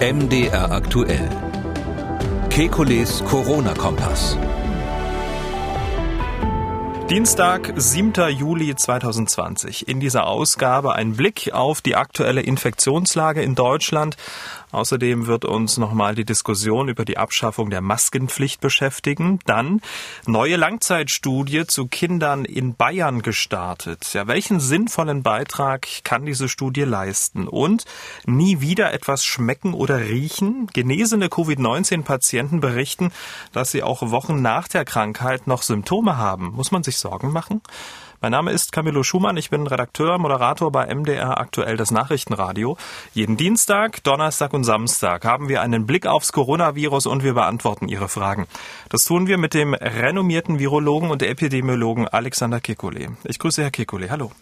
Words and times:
MDR 0.00 0.70
aktuell. 0.70 1.28
Kekules 2.50 3.24
Corona-Kompass. 3.24 4.38
Dienstag, 7.10 7.72
7. 7.74 8.12
Juli 8.28 8.76
2020. 8.76 9.88
In 9.88 9.98
dieser 9.98 10.28
Ausgabe 10.28 10.94
ein 10.94 11.14
Blick 11.14 11.52
auf 11.52 11.80
die 11.80 11.96
aktuelle 11.96 12.42
Infektionslage 12.42 13.42
in 13.42 13.56
Deutschland. 13.56 14.16
Außerdem 14.70 15.26
wird 15.26 15.44
uns 15.44 15.78
nochmal 15.78 16.14
die 16.14 16.24
Diskussion 16.24 16.88
über 16.88 17.04
die 17.04 17.18
Abschaffung 17.18 17.70
der 17.70 17.80
Maskenpflicht 17.80 18.60
beschäftigen. 18.60 19.38
Dann 19.46 19.80
neue 20.26 20.56
Langzeitstudie 20.56 21.66
zu 21.66 21.86
Kindern 21.86 22.44
in 22.44 22.74
Bayern 22.74 23.22
gestartet. 23.22 24.12
Ja, 24.12 24.26
welchen 24.26 24.60
sinnvollen 24.60 25.22
Beitrag 25.22 25.86
kann 26.04 26.26
diese 26.26 26.48
Studie 26.48 26.82
leisten? 26.82 27.48
Und 27.48 27.84
nie 28.26 28.60
wieder 28.60 28.92
etwas 28.92 29.24
schmecken 29.24 29.74
oder 29.74 30.00
riechen? 30.00 30.68
Genesene 30.72 31.28
Covid-19-Patienten 31.28 32.60
berichten, 32.60 33.10
dass 33.52 33.70
sie 33.70 33.82
auch 33.82 34.10
Wochen 34.10 34.42
nach 34.42 34.68
der 34.68 34.84
Krankheit 34.84 35.46
noch 35.46 35.62
Symptome 35.62 36.16
haben. 36.16 36.52
Muss 36.52 36.70
man 36.70 36.82
sich 36.82 36.98
Sorgen 36.98 37.32
machen? 37.32 37.62
Mein 38.20 38.32
Name 38.32 38.50
ist 38.50 38.72
Camillo 38.72 39.04
Schumann, 39.04 39.36
ich 39.36 39.48
bin 39.48 39.64
Redakteur, 39.68 40.18
Moderator 40.18 40.72
bei 40.72 40.92
MDR 40.92 41.38
aktuell 41.38 41.76
das 41.76 41.92
Nachrichtenradio. 41.92 42.76
Jeden 43.14 43.36
Dienstag, 43.36 44.02
Donnerstag 44.02 44.52
und 44.54 44.64
Samstag 44.64 45.24
haben 45.24 45.48
wir 45.48 45.62
einen 45.62 45.86
Blick 45.86 46.04
aufs 46.04 46.32
Coronavirus 46.32 47.06
und 47.06 47.22
wir 47.22 47.34
beantworten 47.34 47.86
Ihre 47.86 48.08
Fragen. 48.08 48.48
Das 48.88 49.04
tun 49.04 49.28
wir 49.28 49.38
mit 49.38 49.54
dem 49.54 49.72
renommierten 49.72 50.58
Virologen 50.58 51.12
und 51.12 51.22
Epidemiologen 51.22 52.08
Alexander 52.08 52.58
Kekulé. 52.58 53.10
Ich 53.22 53.38
grüße 53.38 53.62
Herr 53.62 53.70
Kekulé. 53.70 54.10
Hallo. 54.10 54.32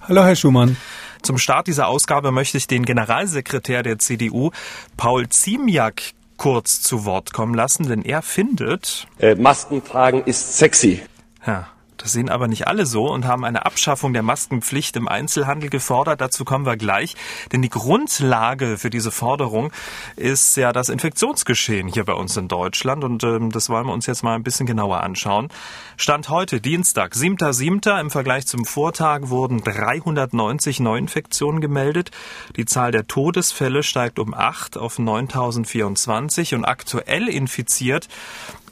Hallo, 0.00 0.24
Herr 0.24 0.34
Schumann. 0.34 0.76
Zum 1.22 1.38
Start 1.38 1.68
dieser 1.68 1.86
Ausgabe 1.86 2.32
möchte 2.32 2.58
ich 2.58 2.66
den 2.66 2.84
Generalsekretär 2.84 3.84
der 3.84 4.00
CDU, 4.00 4.50
Paul 4.96 5.28
Ziemiak, 5.28 6.02
kurz 6.36 6.82
zu 6.82 7.04
Wort 7.04 7.32
kommen 7.32 7.54
lassen, 7.54 7.88
denn 7.88 8.02
er 8.02 8.22
findet, 8.22 9.06
äh, 9.20 9.36
Masken 9.36 9.84
tragen 9.84 10.24
ist 10.24 10.58
sexy. 10.58 11.00
Ja, 11.46 11.68
das 12.04 12.12
sehen 12.12 12.28
aber 12.28 12.48
nicht 12.48 12.68
alle 12.68 12.84
so 12.84 13.10
und 13.10 13.24
haben 13.24 13.46
eine 13.46 13.64
Abschaffung 13.64 14.12
der 14.12 14.22
Maskenpflicht 14.22 14.94
im 14.96 15.08
Einzelhandel 15.08 15.70
gefordert. 15.70 16.20
Dazu 16.20 16.44
kommen 16.44 16.66
wir 16.66 16.76
gleich. 16.76 17.16
Denn 17.50 17.62
die 17.62 17.70
Grundlage 17.70 18.76
für 18.76 18.90
diese 18.90 19.10
Forderung 19.10 19.72
ist 20.14 20.54
ja 20.58 20.74
das 20.74 20.90
Infektionsgeschehen 20.90 21.88
hier 21.88 22.04
bei 22.04 22.12
uns 22.12 22.36
in 22.36 22.46
Deutschland. 22.46 23.04
Und 23.04 23.24
ähm, 23.24 23.50
das 23.50 23.70
wollen 23.70 23.86
wir 23.86 23.94
uns 23.94 24.04
jetzt 24.04 24.22
mal 24.22 24.34
ein 24.34 24.42
bisschen 24.42 24.66
genauer 24.66 25.02
anschauen. 25.02 25.48
Stand 25.96 26.28
heute, 26.28 26.60
Dienstag, 26.60 27.14
7.7. 27.14 27.98
Im 27.98 28.10
Vergleich 28.10 28.46
zum 28.46 28.66
Vortag 28.66 29.30
wurden 29.30 29.62
390 29.62 30.80
Neuinfektionen 30.80 31.62
gemeldet. 31.62 32.10
Die 32.56 32.66
Zahl 32.66 32.92
der 32.92 33.06
Todesfälle 33.06 33.82
steigt 33.82 34.18
um 34.18 34.34
8 34.34 34.76
auf 34.76 34.98
9.024 34.98 36.54
und 36.54 36.66
aktuell 36.66 37.28
infiziert 37.28 38.08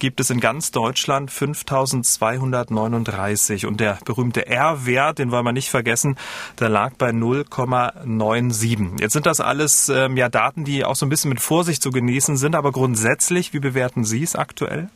gibt 0.03 0.19
es 0.19 0.31
in 0.31 0.41
ganz 0.41 0.73
Deutschland 0.73 1.31
5239 1.31 3.22
und 3.67 3.81
der 3.81 3.99
berühmte 4.05 4.47
R-Wert, 4.47 5.19
den 5.19 5.31
wollen 5.31 5.45
wir 5.45 5.53
nicht 5.53 5.71
vergessen, 5.71 6.17
der 6.59 6.69
lag 6.69 6.95
bei 6.95 7.11
0,97. 7.11 9.01
Jetzt 9.01 9.13
sind 9.13 9.27
das 9.27 9.41
alles 9.41 9.89
ähm, 9.89 10.17
ja 10.17 10.29
Daten, 10.29 10.65
die 10.65 10.85
auch 10.85 10.97
so 10.97 11.07
ein 11.07 11.09
bisschen 11.09 11.29
mit 11.29 11.41
Vorsicht 11.41 11.83
zu 11.83 11.91
genießen 11.91 12.37
sind, 12.37 12.55
aber 12.55 12.73
grundsätzlich, 12.73 13.53
wie 13.53 13.61
bewerten 13.61 14.05
Sie 14.05 14.23
es 14.23 14.35
aktuell? 14.37 14.89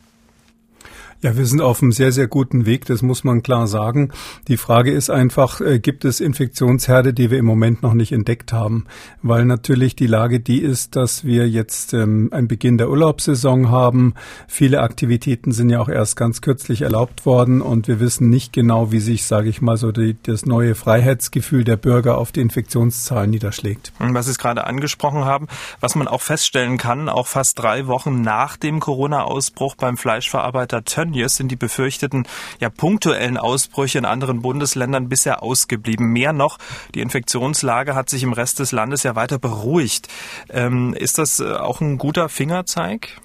Ja, 1.23 1.35
wir 1.35 1.47
sind 1.47 1.61
auf 1.61 1.81
einem 1.81 1.91
sehr, 1.91 2.11
sehr 2.11 2.27
guten 2.27 2.67
Weg, 2.67 2.85
das 2.85 3.01
muss 3.01 3.23
man 3.23 3.41
klar 3.41 3.65
sagen. 3.65 4.11
Die 4.47 4.55
Frage 4.55 4.91
ist 4.91 5.09
einfach, 5.09 5.61
äh, 5.61 5.79
gibt 5.79 6.05
es 6.05 6.19
Infektionsherde, 6.19 7.11
die 7.11 7.31
wir 7.31 7.39
im 7.39 7.45
Moment 7.45 7.81
noch 7.81 7.95
nicht 7.95 8.11
entdeckt 8.11 8.53
haben? 8.53 8.85
Weil 9.23 9.45
natürlich 9.45 9.95
die 9.95 10.05
Lage 10.05 10.39
die 10.39 10.61
ist, 10.61 10.95
dass 10.95 11.25
wir 11.25 11.49
jetzt 11.49 11.95
ähm, 11.95 12.29
einen 12.31 12.47
Beginn 12.47 12.77
der 12.77 12.91
Urlaubssaison 12.91 13.71
haben. 13.71 14.13
Viele 14.47 14.81
Aktivitäten 14.81 15.53
sind 15.53 15.71
ja 15.71 15.79
auch 15.79 15.89
erst 15.89 16.17
ganz 16.17 16.41
kürzlich 16.41 16.83
erlaubt 16.83 17.25
worden 17.25 17.63
und 17.63 17.87
wir 17.87 17.99
wissen 17.99 18.29
nicht 18.29 18.53
genau, 18.53 18.91
wie 18.91 18.99
sich, 18.99 19.25
sage 19.25 19.49
ich 19.49 19.59
mal, 19.59 19.77
so 19.77 19.91
die, 19.91 20.15
das 20.21 20.45
neue 20.45 20.75
Freiheitsgefühl 20.75 21.63
der 21.63 21.77
Bürger 21.77 22.19
auf 22.19 22.31
die 22.31 22.41
Infektionszahlen 22.41 23.31
niederschlägt. 23.31 23.91
Was 23.97 24.25
Sie 24.25 24.31
es 24.31 24.37
gerade 24.37 24.67
angesprochen 24.67 25.25
haben, 25.25 25.47
was 25.79 25.95
man 25.95 26.07
auch 26.07 26.21
feststellen 26.21 26.77
kann, 26.77 27.09
auch 27.09 27.25
fast 27.25 27.57
drei 27.57 27.87
Wochen 27.87 28.21
nach 28.21 28.55
dem 28.55 28.79
Corona-Ausbruch 28.79 29.73
beim 29.73 29.97
Fleischverarbeiter 29.97 30.83
Tönn 30.83 31.06
Tönnies 31.07 31.35
sind 31.35 31.51
die 31.51 31.55
befürchteten 31.55 32.27
ja 32.59 32.69
punktuellen 32.69 33.37
Ausbrüche 33.37 33.97
in 33.97 34.05
anderen 34.05 34.41
Bundesländern 34.41 35.09
bisher 35.09 35.43
ausgeblieben. 35.43 36.07
Mehr 36.07 36.33
noch, 36.33 36.57
die 36.95 37.01
Infektionslage 37.01 37.95
hat 37.95 38.09
sich 38.09 38.23
im 38.23 38.33
Rest 38.33 38.59
des 38.59 38.71
Landes 38.71 39.03
ja 39.03 39.15
weiter 39.15 39.39
beruhigt. 39.39 40.07
Ähm, 40.49 40.93
ist 40.93 41.17
das 41.17 41.39
äh, 41.39 41.53
auch 41.53 41.81
ein 41.81 41.97
guter 41.97 42.29
Fingerzeig? 42.29 43.21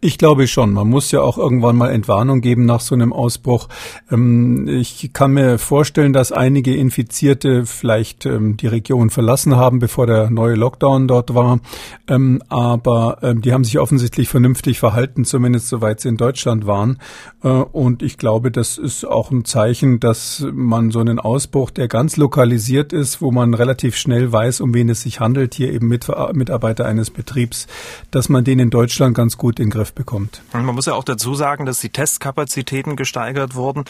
Ich 0.00 0.18
glaube 0.18 0.46
schon. 0.46 0.72
Man 0.72 0.88
muss 0.88 1.10
ja 1.10 1.20
auch 1.20 1.38
irgendwann 1.38 1.76
mal 1.76 1.90
Entwarnung 1.90 2.40
geben 2.40 2.64
nach 2.64 2.80
so 2.80 2.94
einem 2.94 3.12
Ausbruch. 3.12 3.68
Ähm, 4.10 4.68
ich 4.68 5.12
kann 5.12 5.32
mir 5.32 5.58
vorstellen, 5.58 6.12
dass 6.12 6.32
einige 6.32 6.74
Infizierte 6.74 7.66
vielleicht 7.66 8.26
ähm, 8.26 8.56
die 8.56 8.66
Region 8.66 9.10
verlassen 9.10 9.56
haben, 9.56 9.78
bevor 9.78 10.06
der 10.06 10.30
neue 10.30 10.54
Lockdown 10.54 11.08
dort 11.08 11.34
war. 11.34 11.60
Ähm, 12.08 12.42
aber 12.48 13.18
die 13.22 13.52
haben 13.52 13.64
sich 13.64 13.78
offensichtlich 13.78 14.28
vernünftig 14.28 14.78
verhalten, 14.78 15.24
zumindest 15.24 15.68
soweit 15.68 16.00
sie 16.00 16.08
in 16.08 16.16
Deutschland 16.16 16.66
waren. 16.66 16.98
Äh, 17.42 17.48
und 17.48 18.02
ich 18.02 18.18
glaube, 18.18 18.50
das 18.50 18.78
ist 18.78 19.04
auch 19.04 19.30
ein 19.30 19.44
Zeichen, 19.44 20.00
dass 20.00 20.46
man 20.52 20.90
so 20.90 21.00
einen 21.00 21.18
Ausbruch, 21.18 21.70
der 21.70 21.88
ganz 21.88 22.16
lokalisiert 22.16 22.92
ist, 22.92 23.20
wo 23.20 23.30
man 23.30 23.54
relativ 23.54 23.96
schnell 23.96 24.32
weiß, 24.32 24.60
um 24.60 24.74
wen 24.74 24.88
es 24.88 25.02
sich 25.02 25.20
handelt, 25.20 25.54
hier 25.54 25.72
eben 25.72 25.88
Mitarbeiter 25.88 26.86
eines 26.86 27.10
Betriebs, 27.10 27.66
dass 28.10 28.28
man 28.28 28.44
den 28.44 28.58
in 28.58 28.70
Deutschland 28.70 29.16
ganz 29.16 29.36
gut 29.36 29.60
den 29.62 29.70
Griff 29.70 29.92
bekommt. 29.92 30.42
Man 30.52 30.66
muss 30.66 30.86
ja 30.86 30.94
auch 30.94 31.04
dazu 31.04 31.34
sagen, 31.34 31.66
dass 31.66 31.80
die 31.80 31.90
Testkapazitäten 31.90 32.96
gesteigert 32.96 33.54
wurden. 33.54 33.84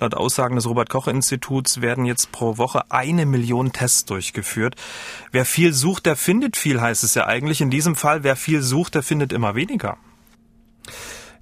Laut 0.00 0.14
Aussagen 0.14 0.56
des 0.56 0.66
Robert-Koch-Instituts 0.66 1.80
werden 1.80 2.04
jetzt 2.04 2.32
pro 2.32 2.58
Woche 2.58 2.84
eine 2.90 3.26
Million 3.26 3.72
Tests 3.72 4.04
durchgeführt. 4.04 4.76
Wer 5.32 5.44
viel 5.44 5.72
sucht, 5.72 6.06
der 6.06 6.16
findet 6.16 6.56
viel, 6.56 6.80
heißt 6.80 7.04
es 7.04 7.14
ja 7.14 7.26
eigentlich. 7.26 7.60
In 7.60 7.70
diesem 7.70 7.96
Fall, 7.96 8.22
wer 8.22 8.36
viel 8.36 8.62
sucht, 8.62 8.94
der 8.94 9.02
findet 9.02 9.32
immer 9.32 9.54
weniger. 9.54 9.98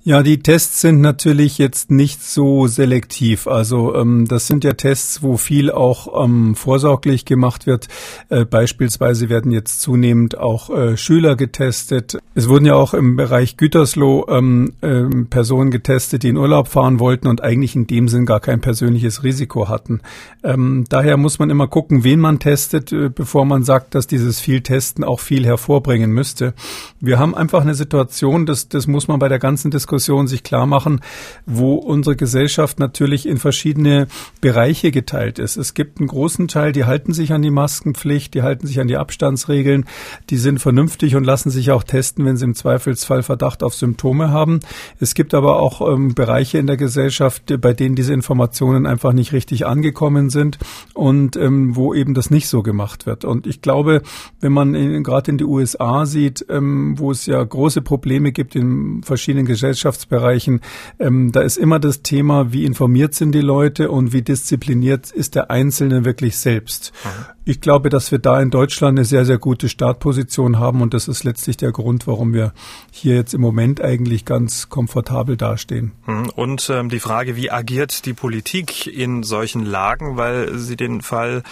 Ja, 0.06 0.22
die 0.22 0.40
Tests 0.40 0.82
sind 0.82 1.00
natürlich 1.00 1.56
jetzt 1.56 1.90
nicht 1.90 2.22
so 2.22 2.66
selektiv. 2.66 3.46
Also 3.46 3.94
ähm, 3.94 4.26
das 4.28 4.46
sind 4.46 4.62
ja 4.62 4.74
Tests, 4.74 5.22
wo 5.22 5.38
viel 5.38 5.70
auch 5.70 6.22
ähm, 6.22 6.54
vorsorglich 6.54 7.24
gemacht 7.24 7.66
wird. 7.66 7.88
Äh, 8.28 8.44
beispielsweise 8.44 9.30
werden 9.30 9.50
jetzt 9.50 9.80
zunehmend 9.80 10.36
auch 10.36 10.68
äh, 10.68 10.98
Schüler 10.98 11.36
getestet. 11.36 12.18
Es 12.34 12.50
wurden 12.50 12.66
ja 12.66 12.74
auch 12.74 12.92
im 12.92 13.16
Bereich 13.16 13.56
Gütersloh 13.56 14.26
ähm, 14.28 14.74
äh, 14.82 15.04
Personen 15.30 15.70
getestet, 15.70 16.22
die 16.22 16.28
in 16.28 16.36
Urlaub 16.36 16.68
fahren 16.68 17.00
wollten 17.00 17.26
und 17.26 17.42
eigentlich 17.42 17.74
in 17.74 17.86
dem 17.86 18.08
Sinn 18.08 18.26
gar 18.26 18.40
kein 18.40 18.60
persönliches 18.60 19.24
Risiko 19.24 19.70
hatten. 19.70 20.02
Ähm, 20.42 20.84
daher 20.86 21.16
muss 21.16 21.38
man 21.38 21.48
immer 21.48 21.66
gucken, 21.66 22.04
wen 22.04 22.20
man 22.20 22.40
testet, 22.40 22.92
äh, 22.92 23.08
bevor 23.08 23.46
man 23.46 23.62
sagt, 23.62 23.94
dass 23.94 24.06
dieses 24.06 24.38
viel 24.38 24.60
Testen 24.60 25.02
auch 25.02 25.20
viel 25.20 25.46
hervorbringen 25.46 26.10
müsste. 26.10 26.52
Wir 27.00 27.18
haben 27.18 27.34
einfach 27.34 27.62
eine 27.62 27.74
Situation, 27.74 28.44
das, 28.44 28.68
das 28.68 28.86
muss 28.86 29.08
man 29.08 29.18
bei 29.18 29.30
der 29.30 29.38
ganzen 29.38 29.70
Diskussion 29.70 29.93
Diskussion 29.94 30.26
sich 30.26 30.42
klar 30.42 30.66
machen, 30.66 31.00
wo 31.46 31.74
unsere 31.74 32.16
Gesellschaft 32.16 32.80
natürlich 32.80 33.26
in 33.26 33.38
verschiedene 33.38 34.08
Bereiche 34.40 34.90
geteilt 34.90 35.38
ist. 35.38 35.56
Es 35.56 35.72
gibt 35.72 36.00
einen 36.00 36.08
großen 36.08 36.48
Teil, 36.48 36.72
die 36.72 36.84
halten 36.84 37.12
sich 37.12 37.32
an 37.32 37.42
die 37.42 37.52
Maskenpflicht, 37.52 38.34
die 38.34 38.42
halten 38.42 38.66
sich 38.66 38.80
an 38.80 38.88
die 38.88 38.96
Abstandsregeln, 38.96 39.84
die 40.30 40.36
sind 40.36 40.58
vernünftig 40.58 41.14
und 41.14 41.22
lassen 41.22 41.50
sich 41.50 41.70
auch 41.70 41.84
testen, 41.84 42.24
wenn 42.24 42.36
sie 42.36 42.44
im 42.44 42.54
Zweifelsfall 42.54 43.22
Verdacht 43.22 43.62
auf 43.62 43.74
Symptome 43.74 44.30
haben. 44.30 44.60
Es 44.98 45.14
gibt 45.14 45.32
aber 45.32 45.60
auch 45.60 45.80
ähm, 45.80 46.14
Bereiche 46.14 46.58
in 46.58 46.66
der 46.66 46.76
Gesellschaft, 46.76 47.54
bei 47.60 47.72
denen 47.72 47.94
diese 47.94 48.12
Informationen 48.12 48.86
einfach 48.86 49.12
nicht 49.12 49.32
richtig 49.32 49.64
angekommen 49.64 50.28
sind 50.28 50.58
und 50.92 51.36
ähm, 51.36 51.76
wo 51.76 51.94
eben 51.94 52.14
das 52.14 52.30
nicht 52.30 52.48
so 52.48 52.64
gemacht 52.64 53.06
wird. 53.06 53.24
Und 53.24 53.46
ich 53.46 53.62
glaube, 53.62 54.02
wenn 54.40 54.52
man 54.52 55.04
gerade 55.04 55.30
in 55.30 55.38
die 55.38 55.44
USA 55.44 56.04
sieht, 56.04 56.44
ähm, 56.48 56.98
wo 56.98 57.12
es 57.12 57.26
ja 57.26 57.42
große 57.42 57.80
Probleme 57.80 58.32
gibt 58.32 58.56
in 58.56 59.02
verschiedenen 59.04 59.46
Gesellschaften, 59.46 59.83
Wirtschaftsbereichen, 59.84 60.60
ähm, 60.98 61.30
da 61.32 61.42
ist 61.42 61.56
immer 61.56 61.78
das 61.78 62.02
Thema, 62.02 62.52
wie 62.52 62.64
informiert 62.64 63.14
sind 63.14 63.32
die 63.32 63.40
Leute 63.40 63.90
und 63.90 64.12
wie 64.12 64.22
diszipliniert 64.22 65.10
ist 65.10 65.34
der 65.34 65.50
Einzelne 65.50 66.04
wirklich 66.04 66.38
selbst. 66.38 66.92
Mhm. 67.04 67.34
Ich 67.46 67.60
glaube, 67.60 67.90
dass 67.90 68.10
wir 68.10 68.18
da 68.18 68.40
in 68.40 68.48
Deutschland 68.48 68.98
eine 68.98 69.04
sehr, 69.04 69.26
sehr 69.26 69.36
gute 69.36 69.68
Startposition 69.68 70.58
haben 70.58 70.80
und 70.80 70.94
das 70.94 71.08
ist 71.08 71.24
letztlich 71.24 71.58
der 71.58 71.72
Grund, 71.72 72.06
warum 72.06 72.32
wir 72.32 72.54
hier 72.90 73.16
jetzt 73.16 73.34
im 73.34 73.42
Moment 73.42 73.82
eigentlich 73.82 74.24
ganz 74.24 74.70
komfortabel 74.70 75.36
dastehen. 75.36 75.92
Mhm. 76.06 76.30
Und 76.34 76.70
ähm, 76.70 76.88
die 76.88 77.00
Frage, 77.00 77.36
wie 77.36 77.50
agiert 77.50 78.06
die 78.06 78.14
Politik 78.14 78.86
in 78.86 79.22
solchen 79.22 79.64
Lagen, 79.64 80.16
weil 80.16 80.56
Sie 80.56 80.76
den 80.76 81.02
Fall 81.02 81.42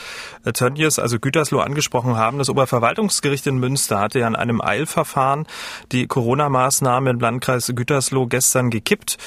äh, 0.45 0.53
Tönnies, 0.53 0.99
also 0.99 1.19
Gütersloh, 1.19 1.61
angesprochen 1.61 2.17
haben. 2.17 2.39
Das 2.39 2.49
Oberverwaltungsgericht 2.49 3.47
in 3.47 3.59
Münster 3.59 4.01
hatte 4.01 4.21
ja 4.21 4.27
in 4.27 4.37
einem 4.37 4.63
Eilverfahren 4.63 5.47
die 5.93 6.07
Corona-Maßnahmen 6.07 7.17
im 7.17 7.21
Landkreis 7.21 7.71
Gütersloh 7.75 8.22
Gütersloh 8.23 8.27
gestern 8.27 8.71
gekippt 8.71 9.19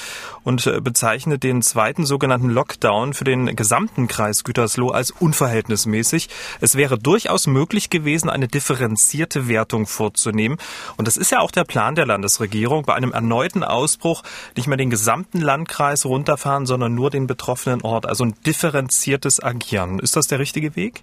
und 0.44 0.66
äh, 0.66 0.80
bezeichnet 0.80 1.42
den 1.42 1.62
zweiten 1.62 2.04
sogenannten 2.04 2.50
Lockdown 2.50 3.14
für 3.14 3.24
den 3.24 3.56
gesamten 3.56 4.08
Kreis 4.08 4.44
Gütersloh 4.44 4.90
als 4.90 5.10
unverhältnismäßig. 5.10 6.28
Es 6.60 6.76
wäre 6.76 6.98
durchaus 6.98 7.46
möglich 7.46 7.90
gewesen, 7.90 8.30
eine 8.30 8.48
differenzierte 8.48 9.48
Wertung 9.48 9.86
vorzunehmen. 9.86 10.58
Und 10.96 11.06
das 11.06 11.16
ist 11.16 11.30
ja 11.30 11.40
auch 11.40 11.50
der 11.50 11.64
Plan 11.64 11.94
der 11.94 12.06
Landesregierung, 12.06 12.84
bei 12.84 12.94
einem 12.94 13.12
erneuten 13.12 13.62
Ausbruch 13.62 14.22
nicht 14.56 14.66
mehr 14.66 14.76
den 14.76 14.90
gesamten 14.90 15.40
Landkreis 15.40 16.04
runterfahren, 16.04 16.66
sondern 16.66 16.94
nur 16.94 17.10
den 17.10 17.26
betroffenen 17.26 17.82
Ort. 17.82 18.06
Also 18.06 18.24
ein 18.24 18.34
differenziertes 18.44 19.42
Agieren. 19.42 19.98
Ist 19.98 20.16
das 20.16 20.28
der 20.28 20.38
richtige 20.38 20.76
Weg? 20.76 21.02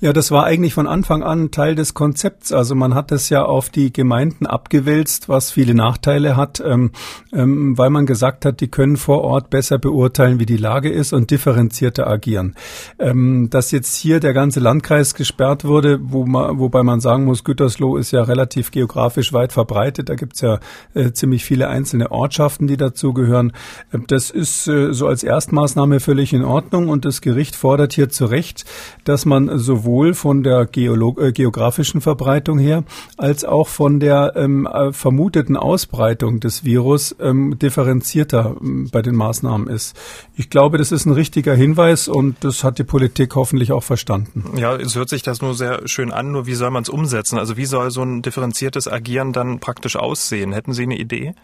Ja, 0.00 0.12
das 0.12 0.30
war 0.30 0.44
eigentlich 0.44 0.74
von 0.74 0.86
Anfang 0.86 1.24
an 1.24 1.50
Teil 1.50 1.74
des 1.74 1.92
Konzepts. 1.92 2.52
Also 2.52 2.76
man 2.76 2.94
hat 2.94 3.10
es 3.10 3.30
ja 3.30 3.44
auf 3.44 3.68
die 3.68 3.92
Gemeinden 3.92 4.46
abgewälzt, 4.46 5.28
was 5.28 5.50
viele 5.50 5.74
Nachteile 5.74 6.36
hat, 6.36 6.62
ähm, 6.64 6.92
ähm, 7.32 7.76
weil 7.76 7.90
man 7.90 8.06
gesagt 8.06 8.44
hat, 8.44 8.60
die 8.60 8.68
können 8.68 8.96
vor 8.96 9.22
Ort 9.22 9.50
besser 9.50 9.76
beurteilen, 9.76 10.38
wie 10.38 10.46
die 10.46 10.56
Lage 10.56 10.88
ist 10.88 11.12
und 11.12 11.32
differenzierter 11.32 12.06
agieren. 12.06 12.54
Ähm, 13.00 13.50
dass 13.50 13.72
jetzt 13.72 13.96
hier 13.96 14.20
der 14.20 14.34
ganze 14.34 14.60
Landkreis 14.60 15.16
gesperrt 15.16 15.64
wurde, 15.64 15.98
wo 16.00 16.24
man, 16.24 16.60
wobei 16.60 16.84
man 16.84 17.00
sagen 17.00 17.24
muss, 17.24 17.42
Gütersloh 17.42 17.96
ist 17.96 18.12
ja 18.12 18.22
relativ 18.22 18.70
geografisch 18.70 19.32
weit 19.32 19.52
verbreitet. 19.52 20.10
Da 20.10 20.14
gibt's 20.14 20.42
ja 20.42 20.60
äh, 20.94 21.10
ziemlich 21.10 21.44
viele 21.44 21.66
einzelne 21.66 22.12
Ortschaften, 22.12 22.68
die 22.68 22.76
dazugehören. 22.76 23.52
Ähm, 23.92 24.04
das 24.06 24.30
ist 24.30 24.68
äh, 24.68 24.92
so 24.92 25.08
als 25.08 25.24
Erstmaßnahme 25.24 25.98
völlig 25.98 26.32
in 26.32 26.44
Ordnung 26.44 26.88
und 26.88 27.04
das 27.04 27.20
Gericht 27.20 27.56
fordert 27.56 27.94
hier 27.94 28.10
zu 28.10 28.26
Recht, 28.26 28.64
dass 29.02 29.26
man 29.26 29.58
sowohl 29.58 29.87
sowohl 29.88 30.12
von 30.12 30.42
der 30.42 30.66
Geolog 30.66 31.18
äh, 31.18 31.32
geografischen 31.32 32.02
Verbreitung 32.02 32.58
her 32.58 32.84
als 33.16 33.44
auch 33.44 33.68
von 33.68 34.00
der 34.00 34.34
ähm, 34.36 34.66
äh, 34.66 34.92
vermuteten 34.92 35.56
Ausbreitung 35.56 36.40
des 36.40 36.62
Virus 36.62 37.16
ähm, 37.20 37.58
differenzierter 37.58 38.56
ähm, 38.60 38.90
bei 38.92 39.00
den 39.00 39.14
Maßnahmen 39.14 39.66
ist. 39.66 39.96
Ich 40.36 40.50
glaube, 40.50 40.76
das 40.76 40.92
ist 40.92 41.06
ein 41.06 41.12
richtiger 41.12 41.54
Hinweis 41.54 42.06
und 42.06 42.36
das 42.44 42.64
hat 42.64 42.78
die 42.78 42.84
Politik 42.84 43.34
hoffentlich 43.34 43.72
auch 43.72 43.82
verstanden. 43.82 44.44
Ja, 44.58 44.76
es 44.76 44.94
hört 44.94 45.08
sich 45.08 45.22
das 45.22 45.40
nur 45.40 45.54
sehr 45.54 45.88
schön 45.88 46.12
an, 46.12 46.32
nur 46.32 46.46
wie 46.46 46.54
soll 46.54 46.70
man 46.70 46.82
es 46.82 46.90
umsetzen? 46.90 47.38
Also 47.38 47.56
wie 47.56 47.64
soll 47.64 47.90
so 47.90 48.02
ein 48.02 48.20
differenziertes 48.20 48.88
Agieren 48.88 49.32
dann 49.32 49.58
praktisch 49.58 49.96
aussehen? 49.96 50.52
Hätten 50.52 50.74
Sie 50.74 50.82
eine 50.82 50.98
Idee? 50.98 51.34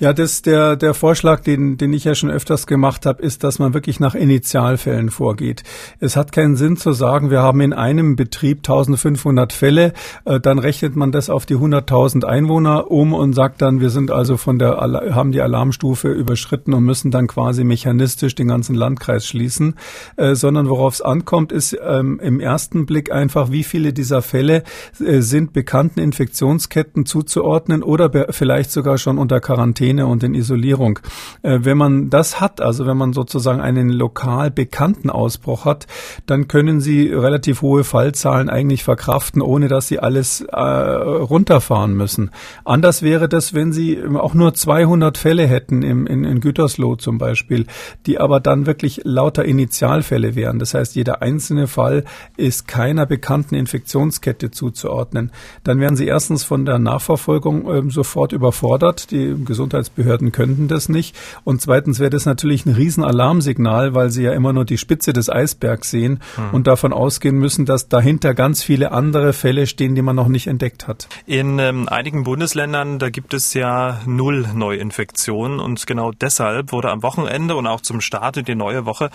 Ja, 0.00 0.12
das 0.12 0.42
der 0.42 0.76
der 0.76 0.94
Vorschlag, 0.94 1.40
den 1.40 1.76
den 1.76 1.92
ich 1.92 2.04
ja 2.04 2.14
schon 2.14 2.30
öfters 2.30 2.68
gemacht 2.68 3.04
habe, 3.04 3.20
ist, 3.20 3.42
dass 3.42 3.58
man 3.58 3.74
wirklich 3.74 3.98
nach 3.98 4.14
Initialfällen 4.14 5.10
vorgeht. 5.10 5.64
Es 5.98 6.14
hat 6.14 6.30
keinen 6.30 6.54
Sinn 6.54 6.76
zu 6.76 6.92
sagen, 6.92 7.30
wir 7.32 7.42
haben 7.42 7.60
in 7.60 7.72
einem 7.72 8.14
Betrieb 8.14 8.58
1500 8.58 9.52
Fälle, 9.52 9.92
äh, 10.24 10.38
dann 10.38 10.60
rechnet 10.60 10.94
man 10.94 11.10
das 11.10 11.30
auf 11.30 11.46
die 11.46 11.56
100.000 11.56 12.24
Einwohner 12.24 12.92
um 12.92 13.12
und 13.12 13.32
sagt 13.32 13.60
dann, 13.60 13.80
wir 13.80 13.90
sind 13.90 14.12
also 14.12 14.36
von 14.36 14.60
der 14.60 14.76
haben 14.78 15.32
die 15.32 15.40
Alarmstufe 15.40 16.12
überschritten 16.12 16.74
und 16.74 16.84
müssen 16.84 17.10
dann 17.10 17.26
quasi 17.26 17.64
mechanistisch 17.64 18.36
den 18.36 18.46
ganzen 18.46 18.76
Landkreis 18.76 19.26
schließen, 19.26 19.74
äh, 20.16 20.36
sondern 20.36 20.68
worauf 20.68 20.94
es 20.94 21.02
ankommt, 21.02 21.50
ist 21.50 21.76
ähm, 21.84 22.20
im 22.22 22.38
ersten 22.38 22.86
Blick 22.86 23.10
einfach, 23.10 23.50
wie 23.50 23.64
viele 23.64 23.92
dieser 23.92 24.22
Fälle 24.22 24.62
äh, 25.04 25.22
sind 25.22 25.52
bekannten 25.52 25.98
Infektionsketten 25.98 27.04
zuzuordnen 27.04 27.82
oder 27.82 28.26
vielleicht 28.30 28.70
sogar 28.70 28.96
schon 28.98 29.18
unter 29.18 29.40
Quarantäne 29.40 29.87
Quarantäne 29.88 30.06
und 30.06 30.22
in 30.22 30.34
Isolierung. 30.34 30.98
Äh, 31.42 31.60
wenn 31.62 31.76
man 31.76 32.10
das 32.10 32.40
hat, 32.40 32.60
also 32.60 32.86
wenn 32.86 32.96
man 32.96 33.12
sozusagen 33.12 33.60
einen 33.60 33.90
lokal 33.90 34.50
bekannten 34.50 35.10
Ausbruch 35.10 35.64
hat, 35.64 35.86
dann 36.26 36.48
können 36.48 36.80
Sie 36.80 37.08
relativ 37.08 37.62
hohe 37.62 37.84
Fallzahlen 37.84 38.48
eigentlich 38.48 38.84
verkraften, 38.84 39.42
ohne 39.42 39.68
dass 39.68 39.88
Sie 39.88 39.98
alles 39.98 40.40
äh, 40.40 40.60
runterfahren 40.60 41.94
müssen. 41.94 42.30
Anders 42.64 43.02
wäre 43.02 43.28
das, 43.28 43.54
wenn 43.54 43.72
Sie 43.72 43.98
auch 44.14 44.34
nur 44.34 44.54
200 44.54 45.16
Fälle 45.18 45.46
hätten 45.46 45.82
im, 45.82 46.06
in, 46.06 46.24
in 46.24 46.40
Gütersloh 46.40 46.96
zum 46.96 47.18
Beispiel, 47.18 47.66
die 48.06 48.18
aber 48.18 48.40
dann 48.40 48.66
wirklich 48.66 49.00
lauter 49.04 49.44
Initialfälle 49.44 50.34
wären. 50.34 50.58
Das 50.58 50.74
heißt, 50.74 50.96
jeder 50.96 51.22
einzelne 51.22 51.66
Fall 51.66 52.04
ist 52.36 52.68
keiner 52.68 53.06
bekannten 53.06 53.54
Infektionskette 53.54 54.50
zuzuordnen. 54.50 55.32
Dann 55.64 55.80
wären 55.80 55.96
Sie 55.96 56.06
erstens 56.06 56.44
von 56.44 56.64
der 56.64 56.78
Nachverfolgung 56.78 57.68
äh, 57.68 57.90
sofort 57.90 58.32
überfordert. 58.32 59.10
Die 59.10 59.34
Gesundheit 59.44 59.77
Gesundheitsbehörden 59.78 60.32
könnten 60.32 60.68
das 60.68 60.88
nicht. 60.88 61.16
Und 61.44 61.60
zweitens 61.60 62.00
wäre 62.00 62.10
das 62.10 62.26
natürlich 62.26 62.66
ein 62.66 62.74
Riesenalarmsignal, 62.74 63.94
weil 63.94 64.10
sie 64.10 64.24
ja 64.24 64.32
immer 64.32 64.52
nur 64.52 64.64
die 64.64 64.78
Spitze 64.78 65.12
des 65.12 65.30
Eisbergs 65.30 65.90
sehen 65.90 66.20
mhm. 66.36 66.54
und 66.54 66.66
davon 66.66 66.92
ausgehen 66.92 67.36
müssen, 67.36 67.64
dass 67.64 67.88
dahinter 67.88 68.34
ganz 68.34 68.62
viele 68.62 68.92
andere 68.92 69.32
Fälle 69.32 69.66
stehen, 69.66 69.94
die 69.94 70.02
man 70.02 70.16
noch 70.16 70.28
nicht 70.28 70.46
entdeckt 70.46 70.88
hat. 70.88 71.08
In 71.26 71.58
ähm, 71.58 71.88
einigen 71.88 72.24
Bundesländern, 72.24 72.98
da 72.98 73.10
gibt 73.10 73.34
es 73.34 73.54
ja 73.54 74.00
null 74.06 74.48
Neuinfektionen 74.52 75.60
und 75.60 75.86
genau 75.86 76.10
deshalb 76.12 76.72
wurde 76.72 76.90
am 76.90 77.02
Wochenende 77.02 77.56
und 77.56 77.66
auch 77.66 77.80
zum 77.80 78.00
Start 78.00 78.36
in 78.36 78.44
die 78.44 78.54
neue 78.54 78.84
Woche 78.84 79.10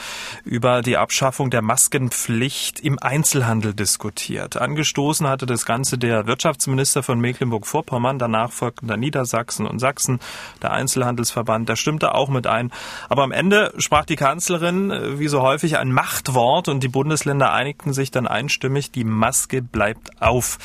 über 0.45 0.81
die 0.81 0.98
Abschaffung 0.98 1.50
der 1.50 1.62
Maskenpflicht 1.62 2.80
im 2.80 3.00
Einzelhandel 3.00 3.74
diskutiert. 3.74 4.57
Angestoßen 4.57 5.27
hatte 5.27 5.45
das 5.45 5.66
Ganze 5.66 5.98
der 5.98 6.27
Wirtschaftsminister 6.27 7.04
von 7.04 7.19
Mecklenburg-Vorpommern, 7.19 8.19
danach 8.19 8.51
folgten 8.51 8.88
dann 8.88 9.00
Niedersachsen 9.00 9.68
und 9.68 9.80
Sachsen 9.80 10.19
der 10.61 10.71
Einzelhandelsverband, 10.71 11.69
der 11.69 11.75
stimmte 11.75 12.13
auch 12.15 12.29
mit 12.29 12.47
ein. 12.47 12.71
Aber 13.09 13.23
am 13.23 13.31
Ende 13.31 13.73
sprach 13.77 14.05
die 14.05 14.15
Kanzlerin, 14.15 14.91
äh, 14.91 15.19
wie 15.19 15.27
so 15.27 15.41
häufig, 15.41 15.77
ein 15.77 15.91
Machtwort 15.91 16.67
und 16.67 16.83
die 16.83 16.89
Bundesländer 16.89 17.51
einigten 17.51 17.94
sich 17.94 18.11
dann 18.11 18.27
einstimmig, 18.27 18.91
die 18.91 19.03
Maske 19.03 19.61
bleibt 19.61 20.21
auf. 20.21 20.57